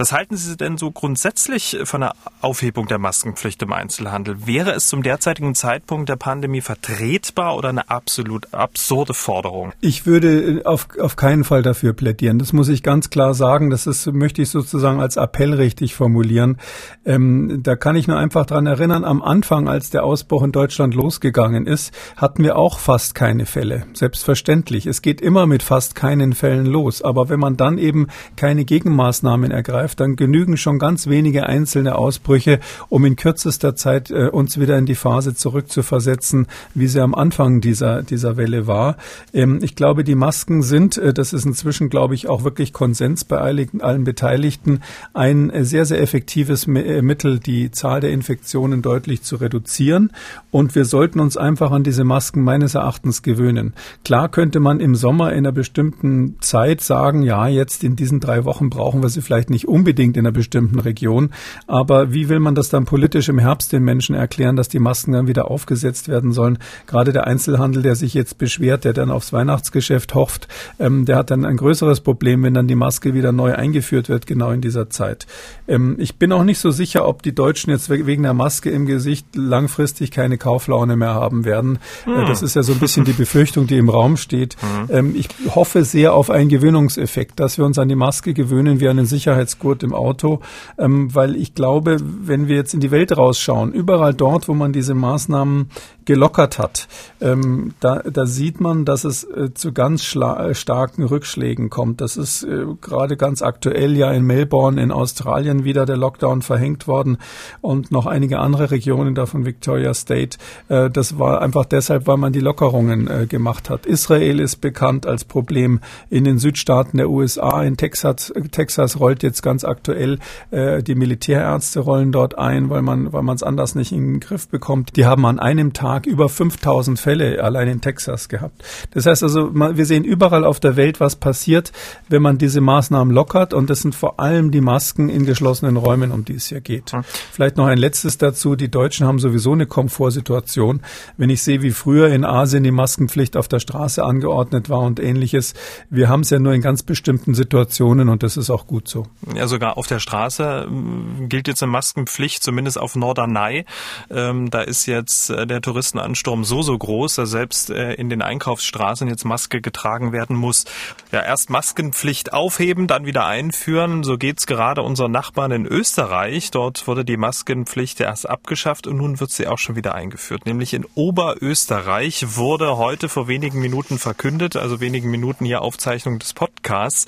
Was 0.00 0.12
halten 0.12 0.36
Sie 0.36 0.56
denn 0.56 0.78
so 0.78 0.92
grundsätzlich 0.92 1.76
von 1.82 2.02
der 2.02 2.12
Aufhebung 2.40 2.86
der 2.86 3.00
Maskenpflicht 3.00 3.60
im 3.62 3.72
Einzelhandel? 3.72 4.46
Wäre 4.46 4.70
es 4.70 4.86
zum 4.86 5.02
derzeitigen 5.02 5.56
Zeitpunkt 5.56 6.08
der 6.08 6.14
Pandemie 6.14 6.60
vertretbar 6.60 7.56
oder 7.56 7.70
eine 7.70 7.90
absolut 7.90 8.54
absurde 8.54 9.12
Forderung? 9.12 9.72
Ich 9.80 10.06
würde 10.06 10.62
auf, 10.66 10.86
auf 11.00 11.16
keinen 11.16 11.42
Fall 11.42 11.62
dafür 11.62 11.94
plädieren. 11.94 12.38
Das 12.38 12.52
muss 12.52 12.68
ich 12.68 12.84
ganz 12.84 13.10
klar 13.10 13.34
sagen. 13.34 13.70
Das 13.70 13.88
ist, 13.88 14.06
möchte 14.12 14.40
ich 14.40 14.50
sozusagen 14.50 15.00
als 15.00 15.16
Appell 15.16 15.52
richtig 15.54 15.96
formulieren. 15.96 16.58
Ähm, 17.04 17.64
da 17.64 17.74
kann 17.74 17.96
ich 17.96 18.06
nur 18.06 18.18
einfach 18.18 18.46
dran 18.46 18.66
erinnern, 18.66 19.02
am 19.02 19.20
Anfang, 19.20 19.68
als 19.68 19.90
der 19.90 20.04
Ausbruch 20.04 20.44
in 20.44 20.52
Deutschland 20.52 20.94
losgegangen 20.94 21.66
ist, 21.66 21.92
hatten 22.16 22.44
wir 22.44 22.54
auch 22.54 22.78
fast 22.78 23.16
keine 23.16 23.46
Fälle. 23.46 23.84
Selbstverständlich. 23.94 24.86
Es 24.86 25.02
geht 25.02 25.20
immer 25.20 25.46
mit 25.46 25.64
fast 25.64 25.96
keinen 25.96 26.34
Fällen 26.34 26.66
los. 26.66 27.02
Aber 27.02 27.28
wenn 27.28 27.40
man 27.40 27.56
dann 27.56 27.78
eben 27.78 28.06
keine 28.36 28.64
Gegenmaßnahmen 28.64 29.50
ergreift, 29.50 29.87
greift, 29.88 30.00
dann 30.00 30.16
genügen 30.16 30.56
schon 30.56 30.78
ganz 30.78 31.06
wenige 31.06 31.46
einzelne 31.46 31.96
Ausbrüche, 31.96 32.60
um 32.88 33.04
in 33.04 33.16
kürzester 33.16 33.74
Zeit 33.74 34.10
äh, 34.10 34.28
uns 34.28 34.60
wieder 34.60 34.76
in 34.78 34.86
die 34.86 34.94
Phase 34.94 35.34
zurückzuversetzen, 35.34 36.46
wie 36.74 36.86
sie 36.86 37.00
am 37.00 37.14
Anfang 37.14 37.60
dieser, 37.60 38.02
dieser 38.02 38.36
Welle 38.36 38.66
war. 38.66 38.96
Ähm, 39.32 39.60
ich 39.62 39.74
glaube, 39.74 40.04
die 40.04 40.14
Masken 40.14 40.62
sind, 40.62 40.98
äh, 40.98 41.12
das 41.12 41.32
ist 41.32 41.46
inzwischen, 41.46 41.88
glaube 41.88 42.14
ich, 42.14 42.28
auch 42.28 42.44
wirklich 42.44 42.72
Konsens 42.72 43.24
bei 43.24 43.38
allen 43.38 44.04
Beteiligten, 44.04 44.80
ein 45.14 45.50
äh, 45.50 45.64
sehr, 45.64 45.84
sehr 45.84 46.00
effektives 46.00 46.66
äh, 46.66 47.02
Mittel, 47.02 47.38
die 47.38 47.70
Zahl 47.70 48.00
der 48.00 48.10
Infektionen 48.10 48.82
deutlich 48.82 49.22
zu 49.22 49.36
reduzieren. 49.36 50.10
Und 50.50 50.74
wir 50.74 50.84
sollten 50.84 51.20
uns 51.20 51.36
einfach 51.36 51.70
an 51.70 51.82
diese 51.82 52.04
Masken 52.04 52.42
meines 52.42 52.74
Erachtens 52.74 53.22
gewöhnen. 53.22 53.72
Klar 54.04 54.28
könnte 54.28 54.60
man 54.60 54.80
im 54.80 54.94
Sommer 54.94 55.32
in 55.32 55.38
einer 55.38 55.52
bestimmten 55.52 56.36
Zeit 56.40 56.80
sagen, 56.80 57.22
ja, 57.22 57.48
jetzt 57.48 57.84
in 57.84 57.96
diesen 57.96 58.20
drei 58.20 58.44
Wochen 58.44 58.70
brauchen 58.70 59.02
wir 59.02 59.08
sie 59.08 59.22
vielleicht 59.22 59.50
nicht 59.50 59.66
unbedingt 59.66 59.77
in 59.86 60.18
einer 60.18 60.32
bestimmten 60.32 60.78
Region. 60.78 61.30
Aber 61.66 62.12
wie 62.12 62.28
will 62.28 62.40
man 62.40 62.54
das 62.54 62.68
dann 62.68 62.84
politisch 62.84 63.28
im 63.28 63.38
Herbst 63.38 63.72
den 63.72 63.82
Menschen 63.82 64.14
erklären, 64.14 64.56
dass 64.56 64.68
die 64.68 64.78
Masken 64.78 65.12
dann 65.12 65.26
wieder 65.26 65.50
aufgesetzt 65.50 66.08
werden 66.08 66.32
sollen? 66.32 66.58
Gerade 66.86 67.12
der 67.12 67.26
Einzelhandel, 67.26 67.82
der 67.82 67.94
sich 67.94 68.14
jetzt 68.14 68.38
beschwert, 68.38 68.84
der 68.84 68.92
dann 68.92 69.10
aufs 69.10 69.32
Weihnachtsgeschäft 69.32 70.14
hofft, 70.14 70.48
ähm, 70.78 71.04
der 71.04 71.16
hat 71.16 71.30
dann 71.30 71.44
ein 71.44 71.56
größeres 71.56 72.00
Problem, 72.00 72.42
wenn 72.42 72.54
dann 72.54 72.68
die 72.68 72.74
Maske 72.74 73.14
wieder 73.14 73.32
neu 73.32 73.54
eingeführt 73.54 74.08
wird, 74.08 74.26
genau 74.26 74.50
in 74.50 74.60
dieser 74.60 74.90
Zeit. 74.90 75.26
Ähm, 75.66 75.96
ich 75.98 76.16
bin 76.16 76.32
auch 76.32 76.44
nicht 76.44 76.58
so 76.58 76.70
sicher, 76.70 77.06
ob 77.06 77.22
die 77.22 77.34
Deutschen 77.34 77.70
jetzt 77.70 77.90
wegen 77.90 78.22
der 78.22 78.34
Maske 78.34 78.70
im 78.70 78.86
Gesicht 78.86 79.26
langfristig 79.34 80.10
keine 80.10 80.38
Kauflaune 80.38 80.96
mehr 80.96 81.14
haben 81.14 81.44
werden. 81.44 81.78
Hm. 82.04 82.26
Das 82.26 82.42
ist 82.42 82.56
ja 82.56 82.62
so 82.62 82.72
ein 82.72 82.78
bisschen 82.78 83.04
die 83.04 83.12
Befürchtung, 83.12 83.66
die 83.66 83.76
im 83.76 83.88
Raum 83.88 84.16
steht. 84.16 84.56
Hm. 84.60 84.96
Ähm, 84.96 85.14
ich 85.16 85.28
hoffe 85.54 85.84
sehr 85.84 86.14
auf 86.14 86.30
einen 86.30 86.48
Gewöhnungseffekt, 86.48 87.38
dass 87.40 87.58
wir 87.58 87.64
uns 87.64 87.78
an 87.78 87.88
die 87.88 87.94
Maske 87.94 88.34
gewöhnen 88.34 88.80
wie 88.80 88.88
an 88.88 88.96
den 88.96 89.06
Sicherheitsgurt 89.06 89.67
Sicherheitsgurt 89.68 89.82
im 89.82 89.94
Auto, 89.94 90.40
ähm, 90.78 91.14
weil 91.14 91.36
ich 91.36 91.54
glaube, 91.54 91.96
wenn 92.00 92.48
wir 92.48 92.56
jetzt 92.56 92.74
in 92.74 92.80
die 92.80 92.90
Welt 92.90 93.16
rausschauen, 93.16 93.72
überall 93.72 94.14
dort, 94.14 94.48
wo 94.48 94.54
man 94.54 94.72
diese 94.72 94.94
Maßnahmen 94.94 95.70
gelockert 96.08 96.58
hat, 96.58 96.88
ähm, 97.20 97.74
da, 97.80 97.98
da 97.98 98.24
sieht 98.24 98.60
man, 98.60 98.86
dass 98.86 99.04
es 99.04 99.24
äh, 99.24 99.52
zu 99.52 99.72
ganz 99.72 100.16
äh, 100.16 100.54
starken 100.54 101.04
Rückschlägen 101.04 101.68
kommt. 101.68 102.00
Das 102.00 102.16
ist 102.16 102.44
äh, 102.44 102.64
gerade 102.80 103.18
ganz 103.18 103.42
aktuell 103.42 103.94
ja 103.94 104.10
in 104.12 104.24
Melbourne 104.24 104.80
in 104.80 104.90
Australien 104.90 105.64
wieder 105.64 105.84
der 105.84 105.98
Lockdown 105.98 106.40
verhängt 106.40 106.86
worden 106.86 107.18
und 107.60 107.90
noch 107.90 108.06
einige 108.06 108.38
andere 108.38 108.70
Regionen 108.70 109.14
davon 109.14 109.44
Victoria 109.44 109.92
State. 109.92 110.38
Äh, 110.68 110.88
das 110.88 111.18
war 111.18 111.42
einfach 111.42 111.66
deshalb, 111.66 112.06
weil 112.06 112.16
man 112.16 112.32
die 112.32 112.40
Lockerungen 112.40 113.06
äh, 113.06 113.26
gemacht 113.26 113.68
hat. 113.68 113.84
Israel 113.84 114.40
ist 114.40 114.62
bekannt 114.62 115.06
als 115.06 115.26
Problem 115.26 115.80
in 116.08 116.24
den 116.24 116.38
Südstaaten 116.38 116.96
der 116.96 117.10
USA. 117.10 117.62
In 117.62 117.76
Texas, 117.76 118.32
Texas 118.50 118.98
rollt 118.98 119.22
jetzt 119.22 119.42
ganz 119.42 119.57
ganz 119.58 119.64
aktuell. 119.64 120.18
Äh, 120.50 120.82
die 120.82 120.94
Militärärzte 120.94 121.80
rollen 121.80 122.12
dort 122.12 122.38
ein, 122.38 122.70
weil 122.70 122.82
man 122.82 123.12
weil 123.12 123.22
man 123.22 123.34
es 123.34 123.42
anders 123.42 123.74
nicht 123.74 123.90
in 123.90 124.12
den 124.12 124.20
Griff 124.20 124.48
bekommt. 124.48 124.96
Die 124.96 125.04
haben 125.04 125.26
an 125.26 125.40
einem 125.40 125.72
Tag 125.72 126.06
über 126.06 126.28
5000 126.28 126.98
Fälle 126.98 127.42
allein 127.42 127.68
in 127.68 127.80
Texas 127.80 128.28
gehabt. 128.28 128.62
Das 128.92 129.06
heißt 129.06 129.22
also, 129.22 129.52
wir 129.52 129.86
sehen 129.86 130.04
überall 130.04 130.44
auf 130.44 130.60
der 130.60 130.76
Welt, 130.76 131.00
was 131.00 131.16
passiert, 131.16 131.72
wenn 132.08 132.22
man 132.22 132.38
diese 132.38 132.60
Maßnahmen 132.60 133.12
lockert. 133.12 133.52
Und 133.52 133.68
das 133.68 133.80
sind 133.80 133.94
vor 133.94 134.20
allem 134.20 134.50
die 134.52 134.60
Masken 134.60 135.08
in 135.08 135.26
geschlossenen 135.26 135.76
Räumen, 135.76 136.12
um 136.12 136.24
die 136.24 136.34
es 136.34 136.46
hier 136.46 136.60
geht. 136.60 136.92
Vielleicht 137.32 137.56
noch 137.56 137.66
ein 137.66 137.78
letztes 137.78 138.18
dazu. 138.18 138.54
Die 138.54 138.70
Deutschen 138.70 139.06
haben 139.06 139.18
sowieso 139.18 139.52
eine 139.52 139.66
Komfortsituation. 139.66 140.82
Wenn 141.16 141.30
ich 141.30 141.42
sehe, 141.42 141.62
wie 141.62 141.72
früher 141.72 142.08
in 142.08 142.24
Asien 142.24 142.62
die 142.62 142.70
Maskenpflicht 142.70 143.36
auf 143.36 143.48
der 143.48 143.58
Straße 143.58 144.04
angeordnet 144.04 144.70
war 144.70 144.80
und 144.80 145.00
ähnliches, 145.00 145.54
wir 145.90 146.08
haben 146.08 146.20
es 146.20 146.30
ja 146.30 146.38
nur 146.38 146.52
in 146.52 146.60
ganz 146.60 146.84
bestimmten 146.84 147.34
Situationen 147.34 148.08
und 148.08 148.22
das 148.22 148.36
ist 148.36 148.50
auch 148.50 148.68
gut 148.68 148.86
so. 148.86 149.06
Ja, 149.34 149.47
sogar 149.48 149.76
auf 149.76 149.86
der 149.86 149.98
Straße 149.98 150.66
ähm, 150.68 151.28
gilt 151.28 151.48
jetzt 151.48 151.62
eine 151.62 151.72
Maskenpflicht, 151.72 152.42
zumindest 152.42 152.78
auf 152.78 152.94
Norderney. 152.94 153.64
Ähm, 154.10 154.50
da 154.50 154.60
ist 154.60 154.86
jetzt 154.86 155.30
äh, 155.30 155.46
der 155.46 155.60
Touristenansturm 155.60 156.44
so, 156.44 156.62
so 156.62 156.76
groß, 156.76 157.16
dass 157.16 157.30
selbst 157.30 157.70
äh, 157.70 157.94
in 157.94 158.08
den 158.08 158.22
Einkaufsstraßen 158.22 159.08
jetzt 159.08 159.24
Maske 159.24 159.60
getragen 159.60 160.12
werden 160.12 160.36
muss. 160.36 160.64
Ja, 161.12 161.22
erst 161.22 161.50
Maskenpflicht 161.50 162.32
aufheben, 162.32 162.86
dann 162.86 163.06
wieder 163.06 163.26
einführen. 163.26 164.02
So 164.02 164.18
geht's 164.18 164.46
gerade 164.46 164.82
unseren 164.82 165.12
Nachbarn 165.12 165.52
in 165.52 165.66
Österreich. 165.66 166.50
Dort 166.50 166.86
wurde 166.86 167.04
die 167.04 167.16
Maskenpflicht 167.16 168.00
erst 168.00 168.28
abgeschafft 168.28 168.86
und 168.86 168.96
nun 168.96 169.20
wird 169.20 169.30
sie 169.30 169.46
auch 169.46 169.58
schon 169.58 169.76
wieder 169.76 169.94
eingeführt. 169.94 170.46
Nämlich 170.46 170.74
in 170.74 170.84
Oberösterreich 170.94 172.36
wurde 172.36 172.76
heute 172.76 173.08
vor 173.08 173.28
wenigen 173.28 173.60
Minuten 173.60 173.98
verkündet, 173.98 174.56
also 174.56 174.80
wenigen 174.80 175.10
Minuten 175.10 175.44
hier 175.44 175.62
Aufzeichnung 175.62 176.18
des 176.18 176.34
Podcasts. 176.34 177.06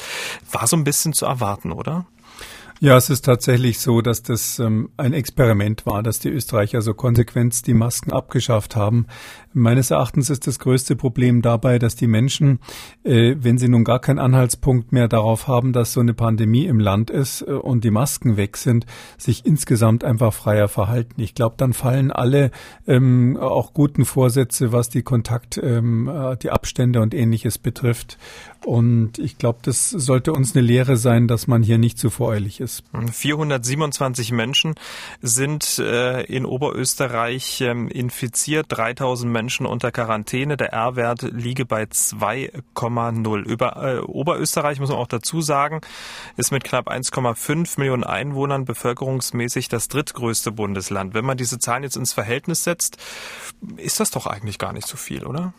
War 0.50 0.66
so 0.66 0.76
ein 0.76 0.84
bisschen 0.84 1.12
zu 1.12 1.26
erwarten, 1.26 1.72
oder? 1.72 2.06
Ja, 2.82 2.96
es 2.96 3.10
ist 3.10 3.26
tatsächlich 3.26 3.78
so, 3.78 4.00
dass 4.00 4.22
das 4.22 4.58
ähm, 4.58 4.88
ein 4.96 5.12
Experiment 5.12 5.84
war, 5.84 6.02
dass 6.02 6.18
die 6.18 6.30
Österreicher 6.30 6.80
so 6.80 6.94
konsequent 6.94 7.66
die 7.66 7.74
Masken 7.74 8.10
abgeschafft 8.10 8.74
haben. 8.74 9.04
Meines 9.52 9.90
Erachtens 9.90 10.30
ist 10.30 10.46
das 10.46 10.58
größte 10.58 10.96
Problem 10.96 11.42
dabei, 11.42 11.78
dass 11.78 11.94
die 11.94 12.06
Menschen, 12.06 12.58
äh, 13.04 13.36
wenn 13.38 13.58
sie 13.58 13.68
nun 13.68 13.84
gar 13.84 13.98
keinen 13.98 14.18
Anhaltspunkt 14.18 14.92
mehr 14.92 15.08
darauf 15.08 15.46
haben, 15.46 15.74
dass 15.74 15.92
so 15.92 16.00
eine 16.00 16.14
Pandemie 16.14 16.64
im 16.64 16.80
Land 16.80 17.10
ist 17.10 17.42
äh, 17.42 17.50
und 17.50 17.84
die 17.84 17.90
Masken 17.90 18.38
weg 18.38 18.56
sind, 18.56 18.86
sich 19.18 19.44
insgesamt 19.44 20.02
einfach 20.02 20.32
freier 20.32 20.68
verhalten. 20.68 21.20
Ich 21.20 21.34
glaube, 21.34 21.56
dann 21.58 21.74
fallen 21.74 22.10
alle 22.10 22.50
ähm, 22.86 23.36
auch 23.36 23.74
guten 23.74 24.06
Vorsätze, 24.06 24.72
was 24.72 24.88
die 24.88 25.02
Kontakt, 25.02 25.60
ähm, 25.62 26.08
äh, 26.08 26.34
die 26.38 26.48
Abstände 26.48 27.02
und 27.02 27.12
ähnliches 27.12 27.58
betrifft. 27.58 28.16
Und 28.64 29.18
ich 29.18 29.38
glaube, 29.38 29.60
das 29.62 29.88
sollte 29.88 30.32
uns 30.32 30.54
eine 30.54 30.60
Lehre 30.60 30.98
sein, 30.98 31.28
dass 31.28 31.46
man 31.46 31.62
hier 31.62 31.78
nicht 31.78 31.98
zu 31.98 32.10
voreilig 32.10 32.60
ist. 32.60 32.84
427 33.10 34.32
Menschen 34.32 34.74
sind 35.22 35.78
äh, 35.78 36.22
in 36.24 36.44
Oberösterreich 36.44 37.62
ähm, 37.62 37.88
infiziert, 37.88 38.66
3000 38.68 39.32
Menschen 39.32 39.64
unter 39.64 39.90
Quarantäne. 39.90 40.58
Der 40.58 40.74
R-Wert 40.74 41.22
liege 41.22 41.64
bei 41.64 41.84
2,0. 41.84 43.42
Über 43.44 43.76
äh, 43.82 43.98
Oberösterreich 44.00 44.78
muss 44.78 44.90
man 44.90 44.98
auch 44.98 45.08
dazu 45.08 45.40
sagen, 45.40 45.80
ist 46.36 46.52
mit 46.52 46.62
knapp 46.62 46.90
1,5 46.90 47.78
Millionen 47.78 48.04
Einwohnern 48.04 48.66
bevölkerungsmäßig 48.66 49.68
das 49.68 49.88
drittgrößte 49.88 50.52
Bundesland. 50.52 51.14
Wenn 51.14 51.24
man 51.24 51.38
diese 51.38 51.58
Zahlen 51.58 51.82
jetzt 51.82 51.96
ins 51.96 52.12
Verhältnis 52.12 52.64
setzt, 52.64 52.98
ist 53.78 54.00
das 54.00 54.10
doch 54.10 54.26
eigentlich 54.26 54.58
gar 54.58 54.74
nicht 54.74 54.86
so 54.86 54.98
viel, 54.98 55.24
oder? 55.24 55.54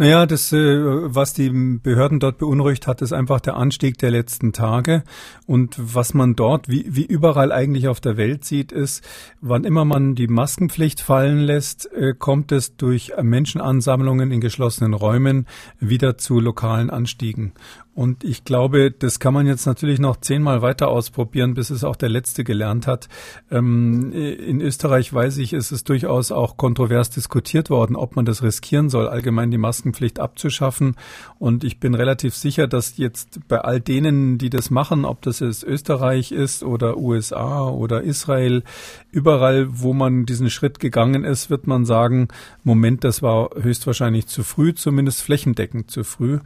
Naja, 0.00 0.24
das, 0.24 0.50
äh, 0.50 0.78
was 1.14 1.34
die 1.34 1.50
Behörden 1.50 2.20
dort 2.20 2.38
beunruhigt 2.38 2.86
hat, 2.86 3.02
ist 3.02 3.12
einfach 3.12 3.38
der 3.38 3.56
Anstieg 3.56 3.98
der 3.98 4.10
letzten 4.10 4.54
Tage. 4.54 5.04
Und 5.44 5.76
was 5.78 6.14
man 6.14 6.34
dort, 6.36 6.70
wie, 6.70 6.86
wie 6.88 7.04
überall 7.04 7.52
eigentlich 7.52 7.86
auf 7.86 8.00
der 8.00 8.16
Welt 8.16 8.46
sieht, 8.46 8.72
ist, 8.72 9.06
wann 9.42 9.64
immer 9.64 9.84
man 9.84 10.14
die 10.14 10.26
Maskenpflicht 10.26 11.02
fallen 11.02 11.40
lässt, 11.40 11.92
äh, 11.92 12.14
kommt 12.18 12.50
es 12.50 12.78
durch 12.78 13.12
Menschenansammlungen 13.20 14.32
in 14.32 14.40
geschlossenen 14.40 14.94
Räumen 14.94 15.46
wieder 15.80 16.16
zu 16.16 16.40
lokalen 16.40 16.88
Anstiegen. 16.88 17.52
Und 17.92 18.24
ich 18.24 18.44
glaube, 18.44 18.90
das 18.92 19.18
kann 19.18 19.34
man 19.34 19.46
jetzt 19.46 19.66
natürlich 19.66 19.98
noch 19.98 20.16
zehnmal 20.16 20.62
weiter 20.62 20.88
ausprobieren, 20.88 21.52
bis 21.52 21.68
es 21.68 21.84
auch 21.84 21.96
der 21.96 22.08
Letzte 22.08 22.44
gelernt 22.44 22.86
hat. 22.86 23.08
Ähm, 23.50 24.12
in 24.12 24.62
Österreich 24.62 25.12
weiß 25.12 25.36
ich, 25.36 25.52
ist 25.52 25.70
es 25.72 25.84
durchaus 25.84 26.32
auch 26.32 26.56
kontrovers 26.56 27.10
diskutiert 27.10 27.68
worden, 27.68 27.96
ob 27.96 28.16
man 28.16 28.24
das 28.24 28.42
riskieren 28.42 28.88
soll, 28.88 29.06
allgemein 29.06 29.50
die 29.50 29.58
Maskenpflicht 29.90 30.20
abzuschaffen. 30.20 30.96
Und 31.38 31.64
ich 31.64 31.78
bin 31.78 31.94
relativ 31.94 32.34
sicher, 32.34 32.66
dass 32.66 32.96
jetzt 32.96 33.40
bei 33.48 33.60
all 33.60 33.80
denen, 33.80 34.38
die 34.38 34.50
das 34.50 34.70
machen, 34.70 35.04
ob 35.04 35.22
das 35.22 35.40
jetzt 35.40 35.64
Österreich 35.64 36.32
ist 36.32 36.62
oder 36.62 36.96
USA 36.96 37.68
oder 37.68 38.02
Israel, 38.02 38.62
überall, 39.10 39.66
wo 39.70 39.92
man 39.92 40.26
diesen 40.26 40.50
Schritt 40.50 40.78
gegangen 40.78 41.24
ist, 41.24 41.50
wird 41.50 41.66
man 41.66 41.84
sagen, 41.84 42.28
Moment, 42.64 43.04
das 43.04 43.22
war 43.22 43.50
höchstwahrscheinlich 43.60 44.26
zu 44.26 44.42
früh, 44.42 44.74
zumindest 44.74 45.22
flächendeckend 45.22 45.90
zu 45.90 46.04
früh. 46.04 46.38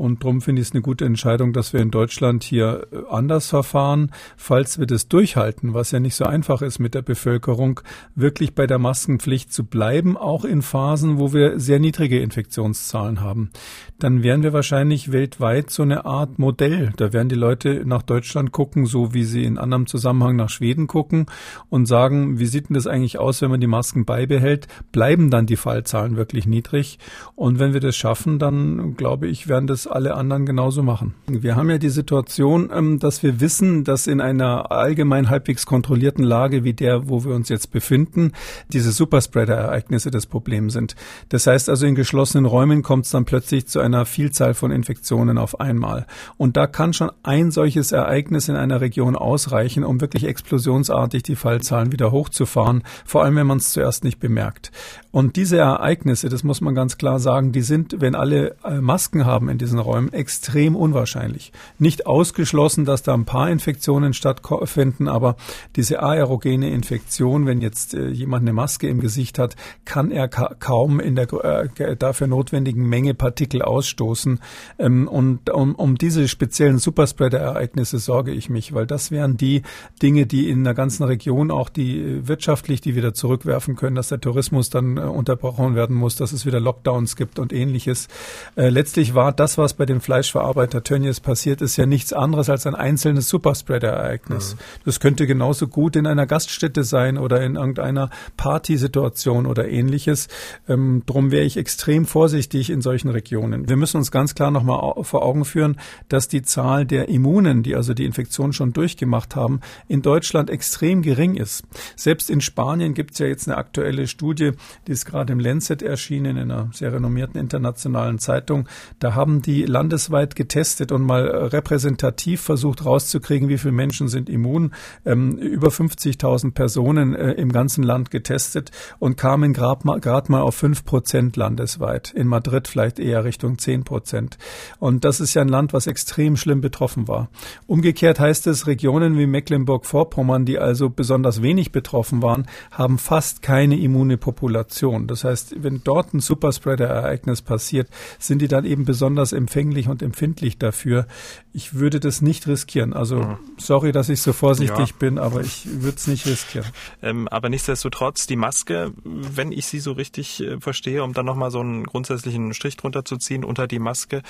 Und 0.00 0.24
darum 0.24 0.40
finde 0.40 0.62
ich 0.62 0.68
es 0.68 0.72
eine 0.72 0.80
gute 0.80 1.04
Entscheidung, 1.04 1.52
dass 1.52 1.74
wir 1.74 1.80
in 1.80 1.90
Deutschland 1.90 2.42
hier 2.42 2.86
äh, 2.90 3.02
anders 3.10 3.48
verfahren, 3.50 4.12
falls 4.34 4.78
wir 4.78 4.86
das 4.86 5.08
durchhalten, 5.08 5.74
was 5.74 5.90
ja 5.90 6.00
nicht 6.00 6.14
so 6.14 6.24
einfach 6.24 6.62
ist 6.62 6.78
mit 6.78 6.94
der 6.94 7.02
Bevölkerung, 7.02 7.80
wirklich 8.14 8.54
bei 8.54 8.66
der 8.66 8.78
Maskenpflicht 8.78 9.52
zu 9.52 9.64
bleiben, 9.64 10.16
auch 10.16 10.46
in 10.46 10.62
Phasen, 10.62 11.18
wo 11.18 11.34
wir 11.34 11.60
sehr 11.60 11.80
niedrige 11.80 12.18
Infektionszahlen 12.20 13.20
haben. 13.20 13.50
Dann 13.98 14.22
wären 14.22 14.42
wir 14.42 14.54
wahrscheinlich 14.54 15.12
weltweit 15.12 15.68
so 15.68 15.82
eine 15.82 16.06
Art 16.06 16.38
Modell. 16.38 16.94
Da 16.96 17.12
werden 17.12 17.28
die 17.28 17.34
Leute 17.34 17.82
nach 17.84 18.00
Deutschland 18.00 18.52
gucken, 18.52 18.86
so 18.86 19.12
wie 19.12 19.24
sie 19.24 19.44
in 19.44 19.58
anderem 19.58 19.86
Zusammenhang 19.86 20.34
nach 20.34 20.48
Schweden 20.48 20.86
gucken 20.86 21.26
und 21.68 21.84
sagen, 21.84 22.38
wie 22.38 22.46
sieht 22.46 22.70
denn 22.70 22.74
das 22.74 22.86
eigentlich 22.86 23.18
aus, 23.18 23.42
wenn 23.42 23.50
man 23.50 23.60
die 23.60 23.66
Masken 23.66 24.06
beibehält? 24.06 24.66
Bleiben 24.92 25.30
dann 25.30 25.44
die 25.44 25.56
Fallzahlen 25.56 26.16
wirklich 26.16 26.46
niedrig? 26.46 26.98
Und 27.34 27.58
wenn 27.58 27.74
wir 27.74 27.80
das 27.80 27.96
schaffen, 27.96 28.38
dann 28.38 28.94
glaube 28.96 29.28
ich, 29.28 29.46
werden 29.46 29.66
das 29.66 29.89
alle 29.90 30.14
anderen 30.14 30.46
genauso 30.46 30.82
machen. 30.82 31.14
Wir 31.28 31.56
haben 31.56 31.70
ja 31.70 31.78
die 31.78 31.90
Situation, 31.90 32.70
ähm, 32.72 32.98
dass 32.98 33.22
wir 33.22 33.40
wissen, 33.40 33.84
dass 33.84 34.06
in 34.06 34.20
einer 34.20 34.70
allgemein 34.70 35.30
halbwegs 35.30 35.66
kontrollierten 35.66 36.24
Lage 36.24 36.64
wie 36.64 36.72
der, 36.72 37.08
wo 37.08 37.24
wir 37.24 37.34
uns 37.34 37.48
jetzt 37.48 37.70
befinden, 37.72 38.32
diese 38.72 38.92
Superspreader-Ereignisse 38.92 40.10
das 40.10 40.26
Problem 40.26 40.70
sind. 40.70 40.96
Das 41.28 41.46
heißt 41.46 41.68
also, 41.68 41.86
in 41.86 41.94
geschlossenen 41.94 42.46
Räumen 42.46 42.82
kommt 42.82 43.06
es 43.06 43.10
dann 43.10 43.24
plötzlich 43.24 43.66
zu 43.66 43.80
einer 43.80 44.06
Vielzahl 44.06 44.54
von 44.54 44.70
Infektionen 44.70 45.38
auf 45.38 45.60
einmal. 45.60 46.06
Und 46.36 46.56
da 46.56 46.66
kann 46.66 46.92
schon 46.92 47.10
ein 47.22 47.50
solches 47.50 47.92
Ereignis 47.92 48.48
in 48.48 48.56
einer 48.56 48.80
Region 48.80 49.16
ausreichen, 49.16 49.84
um 49.84 50.00
wirklich 50.00 50.24
explosionsartig 50.24 51.22
die 51.22 51.36
Fallzahlen 51.36 51.92
wieder 51.92 52.12
hochzufahren, 52.12 52.82
vor 53.04 53.24
allem 53.24 53.36
wenn 53.36 53.46
man 53.46 53.58
es 53.58 53.72
zuerst 53.72 54.04
nicht 54.04 54.20
bemerkt. 54.20 54.70
Und 55.12 55.36
diese 55.36 55.58
Ereignisse, 55.58 56.28
das 56.28 56.44
muss 56.44 56.60
man 56.60 56.74
ganz 56.74 56.96
klar 56.96 57.18
sagen, 57.18 57.50
die 57.50 57.62
sind, 57.62 57.96
wenn 58.00 58.14
alle 58.14 58.56
äh, 58.64 58.80
Masken 58.80 59.26
haben 59.26 59.48
in 59.48 59.58
diesen 59.58 59.79
Räumen, 59.80 60.12
extrem 60.12 60.76
unwahrscheinlich. 60.76 61.52
Nicht 61.78 62.06
ausgeschlossen, 62.06 62.84
dass 62.84 63.02
da 63.02 63.14
ein 63.14 63.24
paar 63.24 63.50
Infektionen 63.50 64.14
stattfinden, 64.14 65.08
aber 65.08 65.36
diese 65.76 66.02
aerogene 66.02 66.70
Infektion, 66.70 67.46
wenn 67.46 67.60
jetzt 67.60 67.94
äh, 67.94 68.08
jemand 68.08 68.42
eine 68.42 68.52
Maske 68.52 68.88
im 68.88 69.00
Gesicht 69.00 69.38
hat, 69.38 69.56
kann 69.84 70.10
er 70.10 70.28
ka 70.28 70.54
kaum 70.58 71.00
in 71.00 71.16
der 71.16 71.32
äh, 71.32 71.96
dafür 71.96 72.26
notwendigen 72.26 72.88
Menge 72.88 73.14
Partikel 73.14 73.62
ausstoßen. 73.62 74.40
Ähm, 74.78 75.08
und 75.08 75.50
um, 75.50 75.74
um 75.74 75.96
diese 75.96 76.28
speziellen 76.28 76.78
Superspreader-Ereignisse 76.78 77.98
sorge 77.98 78.32
ich 78.32 78.50
mich, 78.50 78.74
weil 78.74 78.86
das 78.86 79.10
wären 79.10 79.36
die 79.36 79.62
Dinge, 80.02 80.26
die 80.26 80.48
in 80.48 80.64
der 80.64 80.74
ganzen 80.74 81.04
Region 81.04 81.50
auch 81.50 81.68
die 81.68 81.98
äh, 81.98 82.28
wirtschaftlich 82.28 82.80
die 82.80 82.94
wieder 82.94 83.14
zurückwerfen 83.14 83.76
können, 83.76 83.96
dass 83.96 84.08
der 84.08 84.20
Tourismus 84.20 84.70
dann 84.70 84.96
äh, 84.96 85.00
unterbrochen 85.00 85.74
werden 85.74 85.96
muss, 85.96 86.16
dass 86.16 86.32
es 86.32 86.46
wieder 86.46 86.60
Lockdowns 86.60 87.16
gibt 87.16 87.38
und 87.38 87.52
ähnliches. 87.52 88.08
Äh, 88.56 88.68
letztlich 88.68 89.14
war 89.14 89.32
das, 89.32 89.58
was 89.58 89.69
bei 89.74 89.86
dem 89.86 90.00
Fleischverarbeiter 90.00 90.82
Tönnies 90.82 91.20
passiert 91.20 91.62
ist, 91.62 91.76
ja 91.76 91.86
nichts 91.86 92.12
anderes 92.12 92.50
als 92.50 92.66
ein 92.66 92.74
einzelnes 92.74 93.28
Superspreader-Ereignis. 93.28 94.54
Mhm. 94.54 94.58
Das 94.84 95.00
könnte 95.00 95.26
genauso 95.26 95.68
gut 95.68 95.96
in 95.96 96.06
einer 96.06 96.26
Gaststätte 96.26 96.84
sein 96.84 97.18
oder 97.18 97.42
in 97.42 97.56
irgendeiner 97.56 98.10
Partysituation 98.36 99.46
oder 99.46 99.68
ähnliches. 99.68 100.28
Ähm, 100.68 101.02
drum 101.06 101.30
wäre 101.30 101.44
ich 101.44 101.56
extrem 101.56 102.06
vorsichtig 102.06 102.70
in 102.70 102.80
solchen 102.80 103.08
Regionen. 103.08 103.68
Wir 103.68 103.76
müssen 103.76 103.96
uns 103.96 104.10
ganz 104.10 104.34
klar 104.34 104.50
nochmal 104.50 105.04
vor 105.04 105.22
Augen 105.22 105.44
führen, 105.44 105.76
dass 106.08 106.28
die 106.28 106.42
Zahl 106.42 106.86
der 106.86 107.08
Immunen, 107.08 107.62
die 107.62 107.74
also 107.74 107.94
die 107.94 108.04
Infektion 108.04 108.52
schon 108.52 108.72
durchgemacht 108.72 109.36
haben, 109.36 109.60
in 109.88 110.02
Deutschland 110.02 110.50
extrem 110.50 111.02
gering 111.02 111.36
ist. 111.36 111.64
Selbst 111.96 112.30
in 112.30 112.40
Spanien 112.40 112.94
gibt 112.94 113.12
es 113.12 113.18
ja 113.18 113.26
jetzt 113.26 113.48
eine 113.48 113.56
aktuelle 113.56 114.06
Studie, 114.06 114.52
die 114.86 114.92
ist 114.92 115.06
gerade 115.06 115.32
im 115.32 115.40
Lancet 115.40 115.82
erschienen, 115.82 116.36
in 116.36 116.50
einer 116.50 116.70
sehr 116.72 116.92
renommierten 116.92 117.40
internationalen 117.40 118.18
Zeitung. 118.18 118.68
Da 118.98 119.14
haben 119.14 119.42
die 119.42 119.49
die 119.50 119.64
landesweit 119.64 120.36
getestet 120.36 120.92
und 120.92 121.02
mal 121.02 121.26
repräsentativ 121.26 122.40
versucht 122.40 122.84
rauszukriegen, 122.84 123.48
wie 123.48 123.58
viele 123.58 123.72
Menschen 123.72 124.06
sind 124.06 124.28
immun. 124.28 124.72
Ähm, 125.04 125.38
über 125.38 125.68
50.000 125.68 126.52
Personen 126.52 127.16
äh, 127.16 127.32
im 127.32 127.50
ganzen 127.50 127.82
Land 127.82 128.12
getestet 128.12 128.70
und 129.00 129.16
kamen 129.16 129.52
gerade 129.52 129.84
mal, 129.84 130.00
mal 130.28 130.42
auf 130.42 130.54
fünf 130.54 130.84
Prozent 130.84 131.36
landesweit. 131.36 132.12
In 132.12 132.28
Madrid 132.28 132.68
vielleicht 132.68 133.00
eher 133.00 133.24
Richtung 133.24 133.58
zehn 133.58 133.82
Prozent. 133.82 134.38
Und 134.78 135.04
das 135.04 135.18
ist 135.18 135.34
ja 135.34 135.42
ein 135.42 135.48
Land, 135.48 135.72
was 135.72 135.88
extrem 135.88 136.36
schlimm 136.36 136.60
betroffen 136.60 137.08
war. 137.08 137.28
Umgekehrt 137.66 138.20
heißt 138.20 138.46
es, 138.46 138.68
Regionen 138.68 139.18
wie 139.18 139.26
Mecklenburg-Vorpommern, 139.26 140.44
die 140.44 140.60
also 140.60 140.90
besonders 140.90 141.42
wenig 141.42 141.72
betroffen 141.72 142.22
waren, 142.22 142.46
haben 142.70 142.98
fast 142.98 143.42
keine 143.42 143.76
immune 143.80 144.16
Population. 144.16 145.08
Das 145.08 145.24
heißt, 145.24 145.56
wenn 145.60 145.80
dort 145.82 146.14
ein 146.14 146.20
Superspreader-Ereignis 146.20 147.42
passiert, 147.42 147.88
sind 148.20 148.42
die 148.42 148.48
dann 148.48 148.64
eben 148.64 148.84
besonders 148.84 149.32
empfänglich 149.40 149.88
und 149.88 150.02
empfindlich 150.02 150.58
dafür. 150.58 151.06
Ich 151.52 151.74
würde 151.74 151.98
das 151.98 152.20
nicht 152.22 152.46
riskieren. 152.46 152.92
Also 152.92 153.16
mhm. 153.16 153.38
sorry, 153.56 153.90
dass 153.90 154.08
ich 154.08 154.20
so 154.22 154.32
vorsichtig 154.32 154.90
ja. 154.90 154.96
bin, 154.98 155.18
aber 155.18 155.40
ich 155.40 155.66
würde 155.66 155.96
es 155.96 156.06
nicht 156.06 156.26
riskieren. 156.26 156.66
Ähm, 157.02 157.26
aber 157.28 157.48
nichtsdestotrotz, 157.48 158.26
die 158.26 158.36
Maske, 158.36 158.92
wenn 159.04 159.50
ich 159.50 159.66
sie 159.66 159.80
so 159.80 159.92
richtig 159.92 160.40
äh, 160.40 160.60
verstehe, 160.60 161.02
um 161.02 161.14
dann 161.14 161.26
nochmal 161.26 161.50
so 161.50 161.60
einen 161.60 161.84
grundsätzlichen 161.84 162.54
Strich 162.54 162.76
drunter 162.76 163.04
zu 163.04 163.16
ziehen 163.16 163.44
unter 163.44 163.66
die 163.66 163.78
Maske, 163.78 164.22